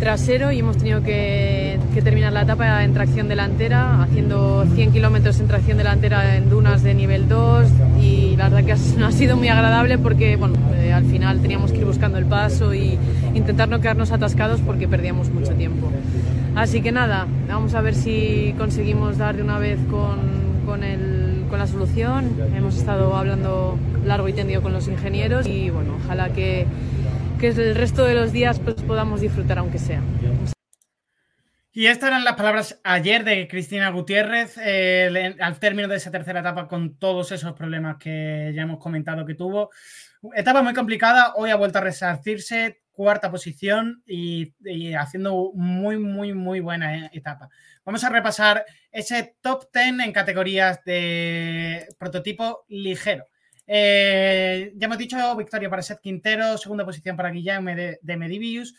trasero 0.00 0.50
y 0.50 0.58
hemos 0.58 0.78
tenido 0.78 1.04
que, 1.04 1.78
terminar 2.02 2.32
la 2.32 2.42
etapa 2.42 2.82
en 2.82 2.92
tracción 2.92 3.28
delantera, 3.28 4.02
haciendo 4.02 4.66
100 4.74 4.92
kilómetros 4.92 5.38
en 5.38 5.46
tracción 5.46 5.78
delantera 5.78 6.36
en 6.36 6.50
dunas 6.50 6.82
de 6.82 6.92
nivel 6.92 7.28
2. 7.28 7.68
Y 8.02 8.34
la 8.36 8.48
verdad 8.48 8.74
que 8.74 8.98
no 8.98 9.06
ha 9.06 9.12
sido 9.12 9.36
muy 9.36 9.46
agradable 9.46 9.96
porque 9.96 10.34
bueno, 10.34 10.56
eh, 10.74 10.92
al 10.92 11.04
final 11.04 11.40
teníamos 11.40 11.70
que 11.70 11.78
ir 11.78 11.84
buscando 11.84 12.18
el 12.18 12.26
paso 12.26 12.74
y 12.74 12.98
intentar 13.32 13.68
no 13.68 13.80
quedarnos 13.80 14.10
atascados 14.10 14.60
porque 14.60 14.88
perdíamos 14.88 15.30
mucho 15.30 15.52
tiempo. 15.52 15.88
Así 16.56 16.82
que 16.82 16.90
nada, 16.90 17.28
vamos 17.46 17.74
a 17.74 17.80
ver 17.80 17.94
si 17.94 18.56
conseguimos 18.58 19.18
dar 19.18 19.36
de 19.36 19.42
una 19.44 19.58
vez 19.58 19.78
con, 19.88 20.18
con 20.66 20.82
el 20.82 21.33
con 21.54 21.60
la 21.60 21.68
solución. 21.68 22.36
Hemos 22.56 22.76
estado 22.76 23.14
hablando 23.14 23.78
largo 24.04 24.28
y 24.28 24.32
tendido 24.32 24.60
con 24.60 24.72
los 24.72 24.88
ingenieros 24.88 25.46
y 25.46 25.70
bueno, 25.70 26.00
ojalá 26.02 26.32
que, 26.32 26.66
que 27.38 27.46
el 27.46 27.76
resto 27.76 28.04
de 28.04 28.16
los 28.16 28.32
días 28.32 28.58
pues, 28.58 28.82
podamos 28.82 29.20
disfrutar 29.20 29.60
aunque 29.60 29.78
sea. 29.78 30.02
Y 31.70 31.86
estas 31.86 32.08
eran 32.08 32.24
las 32.24 32.34
palabras 32.34 32.80
ayer 32.82 33.22
de 33.22 33.46
Cristina 33.46 33.88
Gutiérrez 33.90 34.58
eh, 34.60 35.36
al 35.38 35.60
término 35.60 35.86
de 35.86 35.94
esa 35.94 36.10
tercera 36.10 36.40
etapa 36.40 36.66
con 36.66 36.98
todos 36.98 37.30
esos 37.30 37.52
problemas 37.52 37.98
que 37.98 38.52
ya 38.52 38.62
hemos 38.62 38.80
comentado 38.80 39.24
que 39.24 39.36
tuvo. 39.36 39.70
Etapa 40.34 40.60
muy 40.60 40.74
complicada, 40.74 41.34
hoy 41.36 41.50
ha 41.50 41.56
vuelto 41.56 41.78
a 41.78 41.82
resarcirse, 41.82 42.82
cuarta 42.94 43.30
posición 43.30 44.02
y, 44.06 44.54
haciendo 44.94 45.52
muy, 45.54 45.98
muy, 45.98 46.32
muy 46.32 46.60
buena 46.60 47.06
etapa. 47.12 47.48
Vamos 47.84 48.04
a 48.04 48.08
repasar 48.08 48.64
ese 48.90 49.36
top 49.42 49.66
10 49.72 50.06
en 50.06 50.12
categorías 50.12 50.82
de 50.84 51.86
prototipo 51.98 52.64
ligero. 52.68 53.26
Eh, 53.66 54.72
ya 54.76 54.86
hemos 54.86 54.98
dicho 54.98 55.36
victoria 55.36 55.68
para 55.68 55.82
Seth 55.82 56.00
Quintero, 56.00 56.56
segunda 56.56 56.84
posición 56.84 57.16
para 57.16 57.30
Guillermo 57.30 57.70
de, 57.70 58.16
Medivius, 58.16 58.74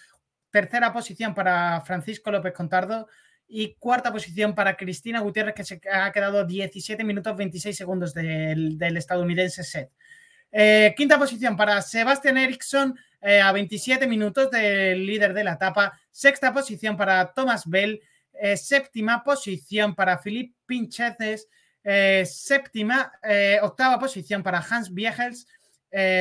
tercera 0.49 0.93
posición 0.93 1.33
para 1.33 1.81
Francisco 1.81 2.31
López 2.31 2.53
Contardo 2.53 3.07
y 3.47 3.75
cuarta 3.75 4.11
posición 4.11 4.55
para 4.55 4.77
Cristina 4.77 5.19
Gutiérrez, 5.19 5.55
que 5.55 5.63
se 5.63 5.81
ha 5.91 6.11
quedado 6.11 6.45
17 6.45 7.03
minutos 7.03 7.35
26 7.35 7.75
segundos 7.75 8.13
del, 8.13 8.79
estadounidense 8.97 9.63
Seth. 9.63 9.91
Eh, 10.51 10.93
quinta 10.95 11.17
posición 11.17 11.57
para 11.57 11.81
Sebastian 11.81 12.37
Eriksson 12.37 12.97
eh, 13.27 13.41
a 13.41 13.51
27 13.51 14.05
minutos 14.05 14.51
del 14.51 15.03
líder 15.03 15.33
de 15.33 15.43
la 15.43 15.53
etapa. 15.53 15.99
Sexta 16.11 16.53
posición 16.53 16.95
para 16.95 17.33
Thomas 17.33 17.67
Bell 17.67 17.99
eh, 18.31 18.55
séptima 18.55 19.23
posición 19.23 19.95
para 19.95 20.19
Philippe 20.19 20.53
Pincheces, 20.67 21.47
eh, 21.83 22.23
séptima, 22.27 23.11
octava 23.63 23.97
posición 23.97 24.43
para 24.43 24.59
Hans 24.59 24.93
Viegels, 24.93 25.47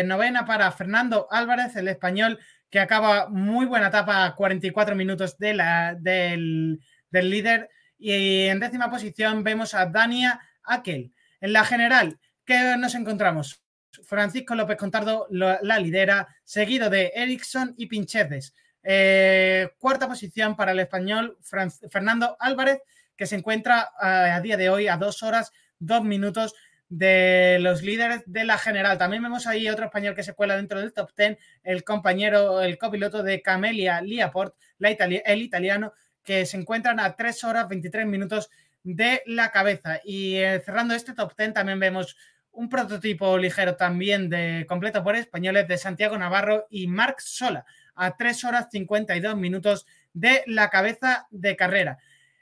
novena 0.06 0.46
para 0.46 0.72
Fernando 0.72 1.28
Álvarez, 1.30 1.76
el 1.76 1.88
español 1.88 2.38
que 2.70 2.80
acaba 2.80 3.28
muy 3.28 3.66
buena 3.66 3.88
etapa, 3.88 4.34
44 4.34 4.96
minutos 4.96 5.36
de 5.36 5.52
la, 5.52 5.94
del, 6.00 6.80
líder. 7.12 7.68
Y 7.98 8.46
en 8.46 8.60
décima 8.60 8.90
posición 8.90 9.44
vemos 9.44 9.74
a 9.74 9.84
Dania 9.84 10.40
Akel. 10.62 11.12
En 11.42 11.52
la 11.52 11.64
general, 11.64 12.18
¿qué 12.46 12.76
nos 12.78 12.94
encontramos? 12.94 13.63
Francisco 14.04 14.54
López 14.54 14.76
Contardo 14.76 15.26
la 15.30 15.78
lidera, 15.78 16.28
seguido 16.44 16.90
de 16.90 17.12
Ericsson 17.14 17.74
y 17.76 17.86
Pinchetes. 17.86 18.54
Eh, 18.82 19.70
cuarta 19.78 20.06
posición 20.06 20.56
para 20.56 20.72
el 20.72 20.80
español 20.80 21.38
Fernando 21.42 22.36
Álvarez, 22.38 22.80
que 23.16 23.26
se 23.26 23.36
encuentra 23.36 23.90
eh, 24.02 24.06
a, 24.06 24.40
día 24.40 24.56
de 24.56 24.68
hoy 24.68 24.88
a 24.88 24.96
dos 24.98 25.22
horas, 25.22 25.52
dos 25.78 26.04
minutos 26.04 26.54
de 26.88 27.58
los 27.60 27.82
líderes 27.82 28.22
de 28.26 28.44
la 28.44 28.58
general. 28.58 28.98
También 28.98 29.22
vemos 29.22 29.46
ahí 29.46 29.68
otro 29.68 29.86
español 29.86 30.14
que 30.14 30.22
se 30.22 30.34
cuela 30.34 30.56
dentro 30.56 30.80
del 30.80 30.92
top 30.92 31.10
10, 31.16 31.38
el 31.62 31.82
compañero, 31.82 32.60
el 32.60 32.76
copiloto 32.76 33.22
de 33.22 33.40
Camelia 33.40 34.02
Liaport, 34.02 34.54
el 34.78 35.42
italiano, 35.42 35.94
que 36.22 36.44
se 36.44 36.58
encuentran 36.58 37.00
a 37.00 37.16
3 37.16 37.44
horas 37.44 37.68
23 37.68 38.06
minutos 38.06 38.50
de 38.82 39.22
la 39.26 39.50
cabeza. 39.50 40.00
Y 40.04 40.36
eh, 40.36 40.62
cerrando 40.64 40.94
este 40.94 41.14
top 41.14 41.32
10 41.36 41.54
también 41.54 41.80
vemos 41.80 42.16
un 42.54 42.68
prototipo 42.68 43.36
ligero 43.38 43.76
también 43.76 44.28
de 44.28 44.64
completo 44.68 45.02
por 45.02 45.16
españoles 45.16 45.68
de 45.68 45.78
Santiago 45.78 46.16
Navarro 46.16 46.66
y 46.70 46.86
Marc 46.86 47.20
Sola 47.20 47.64
a 47.94 48.16
3 48.16 48.44
horas 48.44 48.68
52 48.70 49.36
minutos 49.36 49.86
de 50.12 50.42
la 50.46 50.70
cabeza 50.70 51.26
de 51.30 51.56
carrera. 51.56 51.98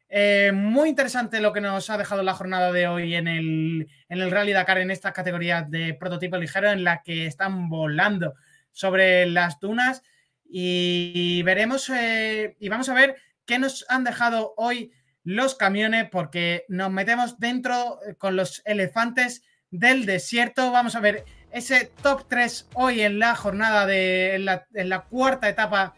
Eh, 0.09 0.53
muy 0.53 0.90
interesante 0.90 1.40
lo 1.40 1.55
que 1.55 1.62
nos 1.62 1.88
ha 1.88 1.96
dejado 1.96 2.22
la 2.22 2.35
jornada 2.35 2.70
de 2.70 2.87
hoy 2.87 3.14
en 3.14 3.29
el, 3.29 3.88
en 4.11 4.20
el 4.20 4.31
Rally 4.31 4.53
Dakar 4.53 4.79
en 4.79 4.90
estas 4.90 5.12
categorías 5.12 5.70
de 5.70 5.94
prototipo 5.94 6.37
ligero 6.37 6.70
en 6.70 6.85
la 6.85 7.03
que 7.03 7.27
están 7.27 7.70
volando 7.70 8.35
sobre 8.72 9.25
las 9.27 9.59
dunas 9.59 10.03
y 10.44 11.42
veremos 11.44 11.88
eh, 11.88 12.57
y 12.61 12.68
vamos 12.68 12.90
a 12.90 12.94
ver 12.94 13.16
qué 13.46 13.59
nos 13.59 13.87
han 13.88 14.05
dejado 14.05 14.53
hoy 14.59 14.92
los 15.25 15.55
camiones 15.55 16.11
porque 16.11 16.66
nos 16.68 16.90
metemos 16.90 17.38
dentro 17.38 17.98
eh, 18.07 18.14
con 18.16 18.37
los 18.37 18.61
elefantes 18.66 19.42
del 19.72 20.06
desierto. 20.06 20.70
Vamos 20.70 20.94
a 20.94 21.00
ver 21.00 21.24
ese 21.50 21.90
top 22.02 22.26
3 22.28 22.68
hoy 22.74 23.00
en 23.00 23.18
la 23.18 23.35
jornada 23.35 23.87
de 23.87 24.38
la, 24.38 24.66
en 24.72 24.88
la 24.88 25.00
cuarta 25.00 25.48
etapa 25.48 25.94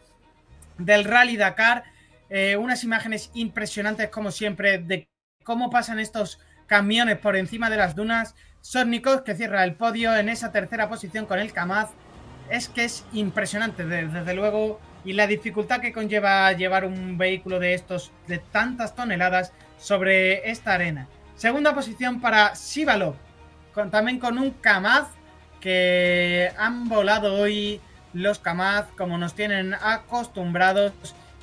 del 0.78 1.04
Rally 1.04 1.36
Dakar. 1.36 1.84
Eh, 2.30 2.56
unas 2.56 2.82
imágenes 2.84 3.30
impresionantes 3.34 4.08
como 4.08 4.30
siempre 4.30 4.78
de 4.78 5.08
cómo 5.42 5.68
pasan 5.68 5.98
estos 5.98 6.40
camiones 6.66 7.18
por 7.18 7.36
encima 7.36 7.68
de 7.68 7.76
las 7.76 7.94
dunas. 7.94 8.34
Sórnicos 8.62 9.20
que 9.22 9.34
cierra 9.34 9.62
el 9.64 9.74
podio 9.74 10.16
en 10.16 10.30
esa 10.30 10.50
tercera 10.50 10.88
posición 10.88 11.26
con 11.26 11.38
el 11.38 11.52
Kamaz. 11.52 11.90
Es 12.48 12.68
que 12.68 12.84
es 12.84 13.04
impresionante, 13.12 13.84
desde 13.86 14.34
luego, 14.34 14.80
y 15.04 15.12
la 15.12 15.26
dificultad 15.26 15.80
que 15.80 15.92
conlleva 15.92 16.50
llevar 16.52 16.84
un 16.84 17.18
vehículo 17.18 17.58
de 17.58 17.74
estos 17.74 18.12
de 18.26 18.38
tantas 18.38 18.94
toneladas 18.94 19.52
sobre 19.78 20.50
esta 20.50 20.74
arena. 20.74 21.08
Segunda 21.36 21.74
posición 21.74 22.20
para 22.20 22.54
Sivalov, 22.54 23.16
con, 23.74 23.90
también 23.90 24.18
con 24.18 24.38
un 24.38 24.50
Kamaz 24.52 25.08
que 25.60 26.50
han 26.56 26.88
volado 26.88 27.34
hoy 27.34 27.80
los 28.12 28.38
Kamaz 28.38 28.86
como 28.96 29.18
nos 29.18 29.34
tienen 29.34 29.74
acostumbrados 29.74 30.92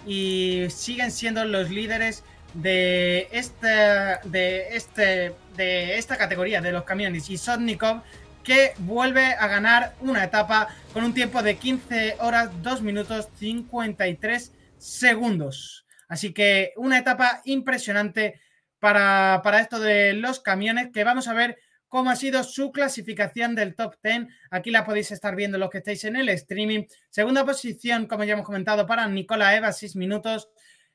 y 0.05 0.65
siguen 0.69 1.11
siendo 1.11 1.43
los 1.45 1.69
líderes 1.69 2.23
de 2.53 3.27
esta, 3.31 4.19
de 4.23 4.75
este, 4.75 5.33
de 5.55 5.97
esta 5.97 6.17
categoría 6.17 6.61
de 6.61 6.71
los 6.71 6.83
camiones. 6.83 7.29
Y 7.29 7.37
Sotnikov 7.37 8.01
que 8.43 8.73
vuelve 8.79 9.33
a 9.33 9.47
ganar 9.47 9.93
una 9.99 10.23
etapa 10.23 10.69
con 10.93 11.03
un 11.03 11.13
tiempo 11.13 11.43
de 11.43 11.57
15 11.57 12.17
horas, 12.19 12.49
2 12.61 12.81
minutos 12.81 13.29
53 13.39 14.51
segundos. 14.77 15.85
Así 16.07 16.33
que 16.33 16.73
una 16.75 16.97
etapa 16.97 17.41
impresionante 17.45 18.41
para, 18.79 19.41
para 19.43 19.59
esto 19.59 19.79
de 19.79 20.13
los 20.13 20.39
camiones 20.39 20.89
que 20.91 21.03
vamos 21.03 21.27
a 21.27 21.33
ver 21.33 21.59
cómo 21.91 22.09
ha 22.09 22.15
sido 22.15 22.41
su 22.45 22.71
clasificación 22.71 23.53
del 23.53 23.75
top 23.75 23.95
10. 24.01 24.27
Aquí 24.49 24.71
la 24.71 24.85
podéis 24.85 25.11
estar 25.11 25.35
viendo 25.35 25.57
los 25.57 25.69
que 25.69 25.79
estáis 25.79 26.05
en 26.05 26.15
el 26.15 26.29
streaming. 26.29 26.85
Segunda 27.09 27.45
posición, 27.45 28.07
como 28.07 28.23
ya 28.23 28.31
hemos 28.31 28.45
comentado, 28.45 28.87
para 28.87 29.09
Nicola 29.09 29.53
Eva, 29.57 29.73
6 29.73 29.97
minutos. 29.97 30.47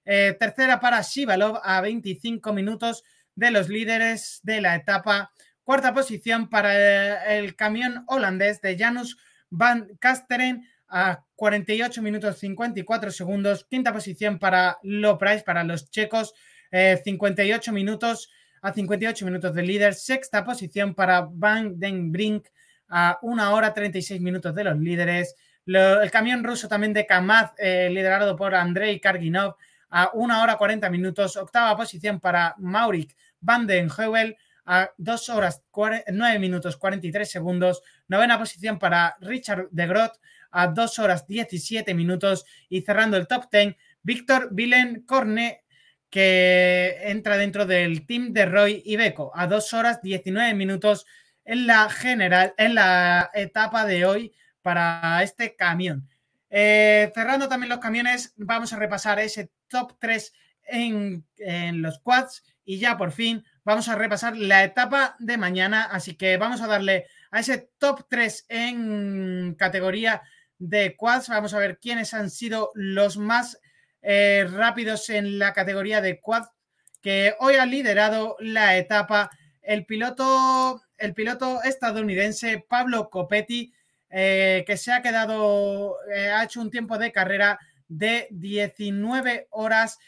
Eh, 0.07 0.35
tercera 0.41 0.81
para 0.81 1.03
Shivalov 1.03 1.61
a 1.63 1.83
25 1.83 2.51
minutos 2.55 3.05
de 3.35 3.51
los 3.51 3.69
líderes 3.69 4.41
de 4.43 4.63
la 4.63 4.75
etapa. 4.75 5.33
Cuarta 5.65 5.93
posición 5.93 6.49
para 6.49 7.37
el 7.37 7.57
camión 7.57 8.05
holandés 8.07 8.63
de 8.63 8.79
Janus 8.79 9.19
Van 9.51 9.91
Kasteren 10.01 10.67
a 10.89 11.27
48 11.35 12.01
minutos 12.01 12.39
54 12.39 13.11
segundos. 13.11 13.67
Quinta 13.69 13.93
posición 13.93 14.39
para 14.39 14.79
Price, 15.19 15.43
para 15.45 15.63
los 15.63 15.91
checos, 15.91 16.33
58 16.71 17.71
eh, 17.71 17.75
minutos 17.75 18.31
a 18.63 18.73
58 18.73 19.25
minutos 19.25 19.55
de 19.55 19.63
líder. 19.63 19.95
Sexta 19.95 20.45
posición 20.45 20.95
para 20.95 21.29
Van 21.31 21.79
den 21.79 22.13
Brink 22.13 22.49
a 22.89 23.19
1 23.23 23.55
hora 23.55 23.75
36 23.75 24.21
minutos 24.21 24.55
de 24.55 24.65
los 24.65 24.79
líderes. 24.79 25.35
el 25.67 26.11
camión 26.11 26.45
ruso 26.45 26.69
también 26.69 26.93
de 26.93 27.07
Kamaz, 27.07 27.53
eh, 27.59 27.89
liderado 27.91 28.37
por 28.37 28.55
Andrei 28.55 29.01
Karginov, 29.01 29.57
a 29.91 30.11
1 30.15 30.43
hora 30.43 30.57
40 30.57 30.91
minutos. 30.91 31.37
Octava 31.37 31.77
posición 31.77 32.21
para 32.21 32.55
Maurik 32.59 33.17
Van 33.41 33.67
den 33.67 33.91
Heuvel 33.91 34.37
a 34.65 34.91
2 34.97 35.29
horas 35.31 35.63
9 35.73 36.39
minutos 36.39 36.77
43 36.77 37.31
segundos. 37.31 37.83
Novena 38.09 38.39
posición 38.39 38.79
para 38.79 39.17
Richard 39.21 39.69
de 39.71 39.87
Groot 39.87 40.13
a 40.51 40.69
2 40.69 40.99
horas 40.99 41.27
17 41.27 41.95
minutos. 41.95 42.45
Y 42.69 42.83
cerrando 42.83 43.17
el 43.17 43.27
top 43.27 43.45
10, 43.51 43.77
Víctor 44.03 44.49
Vilen 44.53 45.03
Corne 45.03 45.65
que 46.11 46.99
entra 47.03 47.37
dentro 47.37 47.67
del 47.67 48.07
team 48.07 48.33
de 48.33 48.47
Roy 48.47 48.83
Ibeco 48.85 49.33
a 49.35 49.47
2 49.47 49.73
horas 49.75 50.03
19 50.03 50.55
minutos 50.55 51.07
en 51.45 51.67
la 51.67 51.89
general, 51.89 52.55
en 52.59 52.75
la 52.75 53.31
etapa 53.35 53.87
de 53.87 54.05
hoy 54.05 54.33
para 54.63 55.23
este 55.23 55.57
camión. 55.57 56.09
Eh, 56.51 57.11
cerrando 57.15 57.49
también 57.49 57.71
los 57.71 57.79
camiones, 57.79 58.35
vamos 58.37 58.73
a 58.73 58.79
repasar 58.79 59.19
ese 59.19 59.51
top 59.69 59.97
3 59.99 60.33
en, 60.65 61.25
en, 61.39 61.83
los 61.83 62.01
quads 62.01 62.43
y 62.65 62.79
ya 62.79 62.97
por 62.97 63.13
fin 63.13 63.45
vamos 63.63 63.89
a 63.89 63.95
repasar 63.95 64.37
la 64.37 64.65
etapa 64.65 65.17
de 65.19 65.37
mañana. 65.37 65.85
Así 65.85 66.15
que 66.15 66.37
vamos 66.37 66.61
a 66.61 66.67
darle 66.67 67.07
a 67.31 67.41
ese 67.41 67.71
top 67.79 68.07
3 68.09 68.47
en 68.49 69.55
categoría 69.57 70.23
de 70.59 70.97
quads. 70.97 71.29
Vamos 71.29 71.55
a 71.55 71.59
ver 71.59 71.79
quiénes 71.79 72.15
han 72.15 72.31
sido 72.31 72.73
los 72.75 73.19
más 73.19 73.61
eh, 74.09 74.47
rápidos 74.49 75.11
en 75.11 75.37
la 75.37 75.53
categoría 75.53 76.01
de 76.01 76.21
quad, 76.21 76.45
que 77.03 77.35
hoy 77.41 77.57
ha 77.57 77.67
liderado 77.67 78.37
la 78.39 78.77
etapa 78.77 79.33
el 79.63 79.85
piloto, 79.85 80.81
el 80.97 81.13
piloto 81.13 81.61
estadounidense 81.65 82.65
Pablo 82.69 83.11
Copetti, 83.11 83.73
eh, 84.09 84.63
que 84.65 84.77
se 84.77 84.93
ha 84.93 85.03
quedado, 85.03 85.97
eh, 86.15 86.29
ha 86.29 86.45
hecho 86.45 86.61
un 86.61 86.71
tiempo 86.71 86.99
de 86.99 87.11
carrera 87.11 87.59
de 87.89 88.29
19 88.31 89.49
horas 89.51 89.99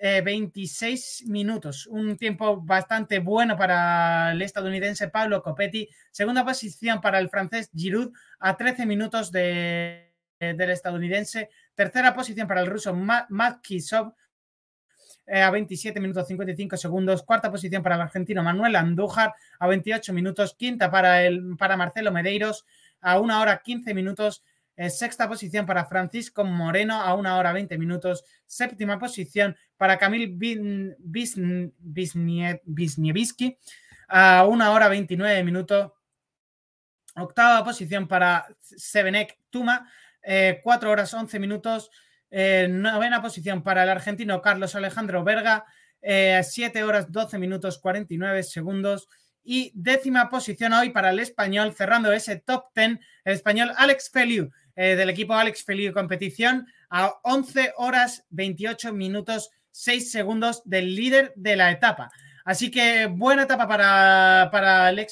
26 0.00 1.26
minutos, 1.28 1.86
un 1.86 2.16
tiempo 2.16 2.60
bastante 2.60 3.20
bueno 3.20 3.56
para 3.56 4.32
el 4.32 4.42
estadounidense 4.42 5.06
Pablo 5.08 5.42
Copetti. 5.44 5.88
Segunda 6.10 6.44
posición 6.44 7.00
para 7.00 7.20
el 7.20 7.28
francés 7.28 7.70
Giroud 7.72 8.12
a 8.40 8.56
13 8.56 8.84
minutos 8.84 9.30
de, 9.30 10.11
del 10.42 10.70
estadounidense. 10.70 11.50
Tercera 11.74 12.14
posición 12.14 12.48
para 12.48 12.60
el 12.60 12.66
ruso 12.66 12.92
Matt 12.94 13.60
Kisov 13.62 14.14
eh, 15.26 15.40
a 15.40 15.50
27 15.50 16.00
minutos 16.00 16.26
55 16.26 16.76
segundos. 16.76 17.22
Cuarta 17.22 17.50
posición 17.50 17.82
para 17.82 17.94
el 17.94 18.02
argentino 18.02 18.42
Manuel 18.42 18.76
Andújar 18.76 19.32
a 19.58 19.66
28 19.68 20.12
minutos. 20.12 20.54
Quinta 20.58 20.90
para, 20.90 21.24
el, 21.24 21.56
para 21.56 21.76
Marcelo 21.76 22.10
Medeiros 22.10 22.66
a 23.00 23.20
1 23.20 23.40
hora 23.40 23.62
15 23.62 23.94
minutos. 23.94 24.42
Eh, 24.76 24.90
sexta 24.90 25.28
posición 25.28 25.64
para 25.64 25.84
Francisco 25.84 26.44
Moreno 26.44 27.00
a 27.00 27.14
1 27.14 27.38
hora 27.38 27.52
20 27.52 27.78
minutos. 27.78 28.24
Séptima 28.46 28.98
posición 28.98 29.56
para 29.76 29.96
Kamil 29.96 30.36
Wisniewski 32.66 33.58
a 34.08 34.44
1 34.46 34.72
hora 34.72 34.88
29 34.88 35.44
minutos. 35.44 35.92
Octava 37.14 37.62
posición 37.62 38.08
para 38.08 38.46
Sebenek 38.60 39.38
Tuma 39.50 39.86
4 40.22 40.88
eh, 40.88 40.92
horas 40.92 41.14
11 41.14 41.38
minutos. 41.38 41.90
Eh, 42.30 42.66
novena 42.70 43.20
posición 43.20 43.62
para 43.62 43.82
el 43.82 43.90
argentino 43.90 44.40
Carlos 44.40 44.74
Alejandro 44.74 45.22
Verga, 45.22 45.66
7 46.00 46.78
eh, 46.78 46.82
horas 46.82 47.12
12 47.12 47.38
minutos 47.38 47.78
49 47.78 48.42
segundos. 48.42 49.08
Y 49.44 49.72
décima 49.74 50.30
posición 50.30 50.72
hoy 50.72 50.90
para 50.90 51.10
el 51.10 51.18
español, 51.18 51.74
cerrando 51.74 52.12
ese 52.12 52.36
top 52.36 52.66
10, 52.74 53.00
el 53.24 53.32
español 53.32 53.72
Alex 53.76 54.10
Feliu, 54.10 54.50
del 54.76 55.10
equipo 55.10 55.34
Alex 55.34 55.64
Feliu 55.64 55.92
Competición, 55.92 56.66
a 56.88 57.12
11 57.24 57.74
horas 57.76 58.24
28 58.30 58.92
minutos 58.92 59.50
6 59.72 60.12
segundos 60.12 60.62
del 60.64 60.94
líder 60.94 61.32
de 61.34 61.56
la 61.56 61.72
etapa. 61.72 62.12
Así 62.44 62.70
que 62.70 63.06
buena 63.06 63.42
etapa 63.42 63.66
para, 63.66 64.48
para, 64.50 64.88
el, 64.90 65.06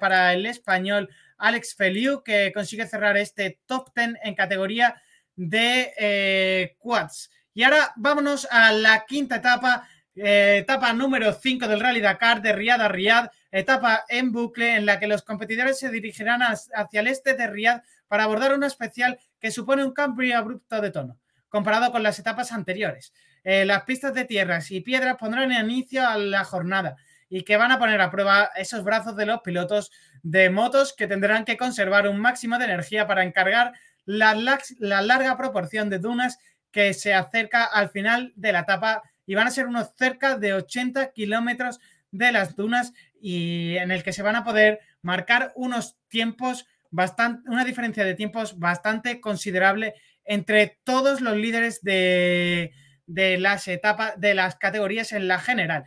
para 0.00 0.32
el 0.32 0.46
español 0.46 1.08
Alex 1.40 1.74
Feliu, 1.74 2.22
que 2.22 2.52
consigue 2.52 2.86
cerrar 2.86 3.16
este 3.16 3.60
top 3.66 3.90
10 3.94 4.14
en 4.22 4.34
categoría 4.34 5.00
de 5.36 5.92
eh, 5.98 6.76
quads. 6.78 7.30
Y 7.54 7.62
ahora 7.62 7.92
vámonos 7.96 8.46
a 8.50 8.72
la 8.72 9.04
quinta 9.06 9.36
etapa, 9.36 9.88
eh, 10.14 10.58
etapa 10.58 10.92
número 10.92 11.32
5 11.32 11.66
del 11.66 11.80
Rally 11.80 12.00
Dakar 12.00 12.42
de 12.42 12.52
Riyadh 12.52 12.82
a 12.82 12.88
Riyadh, 12.88 13.30
etapa 13.50 14.04
en 14.08 14.32
bucle 14.32 14.76
en 14.76 14.86
la 14.86 15.00
que 15.00 15.06
los 15.06 15.22
competidores 15.22 15.78
se 15.78 15.90
dirigirán 15.90 16.42
hacia 16.42 17.00
el 17.00 17.06
este 17.06 17.34
de 17.34 17.46
Riyadh 17.46 17.82
para 18.06 18.24
abordar 18.24 18.54
una 18.54 18.66
especial 18.66 19.18
que 19.40 19.50
supone 19.50 19.84
un 19.84 19.92
cambio 19.92 20.36
abrupto 20.36 20.80
de 20.80 20.90
tono, 20.90 21.18
comparado 21.48 21.90
con 21.90 22.02
las 22.02 22.18
etapas 22.18 22.52
anteriores. 22.52 23.12
Eh, 23.42 23.64
las 23.64 23.84
pistas 23.84 24.12
de 24.12 24.26
tierras 24.26 24.70
y 24.70 24.80
piedras 24.80 25.16
pondrán 25.16 25.50
inicio 25.52 26.06
a 26.06 26.18
la 26.18 26.44
jornada 26.44 26.96
y 27.30 27.42
que 27.44 27.56
van 27.56 27.70
a 27.70 27.78
poner 27.78 28.00
a 28.00 28.10
prueba 28.10 28.50
esos 28.56 28.84
brazos 28.84 29.16
de 29.16 29.24
los 29.24 29.40
pilotos 29.40 29.90
de 30.22 30.50
motos 30.50 30.92
que 30.92 31.06
tendrán 31.06 31.44
que 31.46 31.56
conservar 31.56 32.06
un 32.08 32.20
máximo 32.20 32.58
de 32.58 32.66
energía 32.66 33.06
para 33.06 33.24
encargar 33.24 33.72
la, 34.04 34.34
la 34.78 35.00
larga 35.00 35.36
proporción 35.38 35.88
de 35.88 36.00
dunas 36.00 36.38
que 36.72 36.92
se 36.92 37.14
acerca 37.14 37.64
al 37.64 37.90
final 37.90 38.32
de 38.36 38.52
la 38.52 38.60
etapa 38.60 39.02
y 39.26 39.36
van 39.36 39.46
a 39.46 39.52
ser 39.52 39.66
unos 39.66 39.92
cerca 39.96 40.36
de 40.36 40.54
80 40.54 41.12
kilómetros 41.12 41.80
de 42.10 42.32
las 42.32 42.56
dunas 42.56 42.92
y 43.20 43.76
en 43.76 43.92
el 43.92 44.02
que 44.02 44.12
se 44.12 44.22
van 44.22 44.36
a 44.36 44.44
poder 44.44 44.80
marcar 45.02 45.52
unos 45.54 45.96
tiempos 46.08 46.66
bastante, 46.90 47.48
una 47.48 47.64
diferencia 47.64 48.04
de 48.04 48.14
tiempos 48.14 48.58
bastante 48.58 49.20
considerable 49.20 49.94
entre 50.24 50.78
todos 50.82 51.20
los 51.20 51.36
líderes 51.36 51.82
de, 51.82 52.72
de 53.06 53.38
las 53.38 53.68
etapas, 53.68 54.18
de 54.20 54.34
las 54.34 54.56
categorías 54.56 55.12
en 55.12 55.28
la 55.28 55.38
general. 55.38 55.84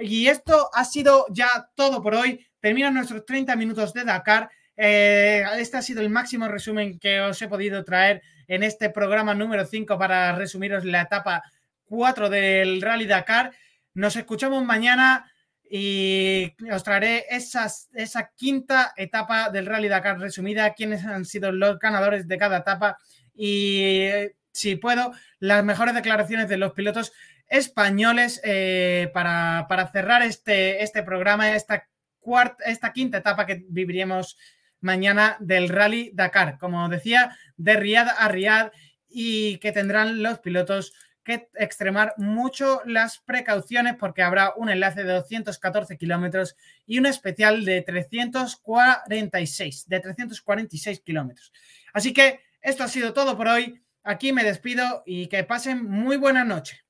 Y 0.00 0.26
esto 0.26 0.70
ha 0.72 0.84
sido 0.84 1.26
ya 1.30 1.70
todo 1.74 2.02
por 2.02 2.14
hoy. 2.14 2.46
Terminan 2.60 2.94
nuestros 2.94 3.24
30 3.24 3.56
minutos 3.56 3.92
de 3.92 4.04
Dakar. 4.04 4.50
Eh, 4.76 5.44
este 5.58 5.76
ha 5.76 5.82
sido 5.82 6.00
el 6.00 6.10
máximo 6.10 6.48
resumen 6.48 6.98
que 6.98 7.20
os 7.20 7.40
he 7.42 7.48
podido 7.48 7.84
traer 7.84 8.22
en 8.46 8.62
este 8.62 8.90
programa 8.90 9.34
número 9.34 9.66
5 9.66 9.98
para 9.98 10.32
resumiros 10.34 10.84
la 10.84 11.02
etapa 11.02 11.42
4 11.86 12.30
del 12.30 12.80
Rally 12.80 13.06
Dakar. 13.06 13.52
Nos 13.94 14.16
escuchamos 14.16 14.64
mañana 14.64 15.30
y 15.68 16.52
os 16.72 16.82
traeré 16.82 17.26
esa 17.30 18.32
quinta 18.34 18.92
etapa 18.96 19.50
del 19.50 19.66
Rally 19.66 19.88
Dakar 19.88 20.18
resumida, 20.18 20.74
quiénes 20.74 21.04
han 21.04 21.24
sido 21.24 21.52
los 21.52 21.78
ganadores 21.78 22.26
de 22.26 22.38
cada 22.38 22.58
etapa 22.58 22.98
y, 23.34 24.08
si 24.52 24.76
puedo, 24.76 25.12
las 25.38 25.64
mejores 25.64 25.94
declaraciones 25.94 26.48
de 26.48 26.56
los 26.56 26.72
pilotos 26.72 27.12
españoles 27.50 28.40
eh, 28.44 29.10
para, 29.12 29.66
cerrar 29.92 30.22
este, 30.22 30.82
este 30.82 31.02
programa, 31.02 31.54
esta, 31.54 31.86
cuarta, 32.20 32.64
esta 32.64 32.92
quinta 32.92 33.18
etapa 33.18 33.44
que 33.44 33.66
viviremos 33.68 34.38
mañana 34.80 35.36
del 35.40 35.68
Rally 35.68 36.12
Dakar, 36.14 36.56
como 36.58 36.88
decía, 36.88 37.36
de 37.56 37.76
Riad 37.76 38.08
a 38.08 38.28
Riad 38.28 38.70
y 39.08 39.58
que 39.58 39.72
tendrán 39.72 40.22
los 40.22 40.38
pilotos 40.38 40.92
que 41.24 41.48
extremar 41.56 42.14
mucho 42.16 42.82
las 42.86 43.18
precauciones 43.18 43.96
porque 43.96 44.22
habrá 44.22 44.54
un 44.56 44.70
enlace 44.70 45.04
de 45.04 45.12
214 45.12 45.98
kilómetros 45.98 46.56
y 46.86 46.98
un 46.98 47.06
especial 47.06 47.64
de 47.64 47.82
346, 47.82 49.88
de 49.88 50.00
346 50.00 51.00
kilómetros. 51.00 51.52
Así 51.92 52.12
que 52.12 52.40
esto 52.62 52.84
ha 52.84 52.88
sido 52.88 53.12
todo 53.12 53.36
por 53.36 53.48
hoy. 53.48 53.82
Aquí 54.02 54.32
me 54.32 54.44
despido 54.44 55.02
y 55.04 55.26
que 55.26 55.44
pasen 55.44 55.84
muy 55.84 56.16
buena 56.16 56.44
noche. 56.44 56.80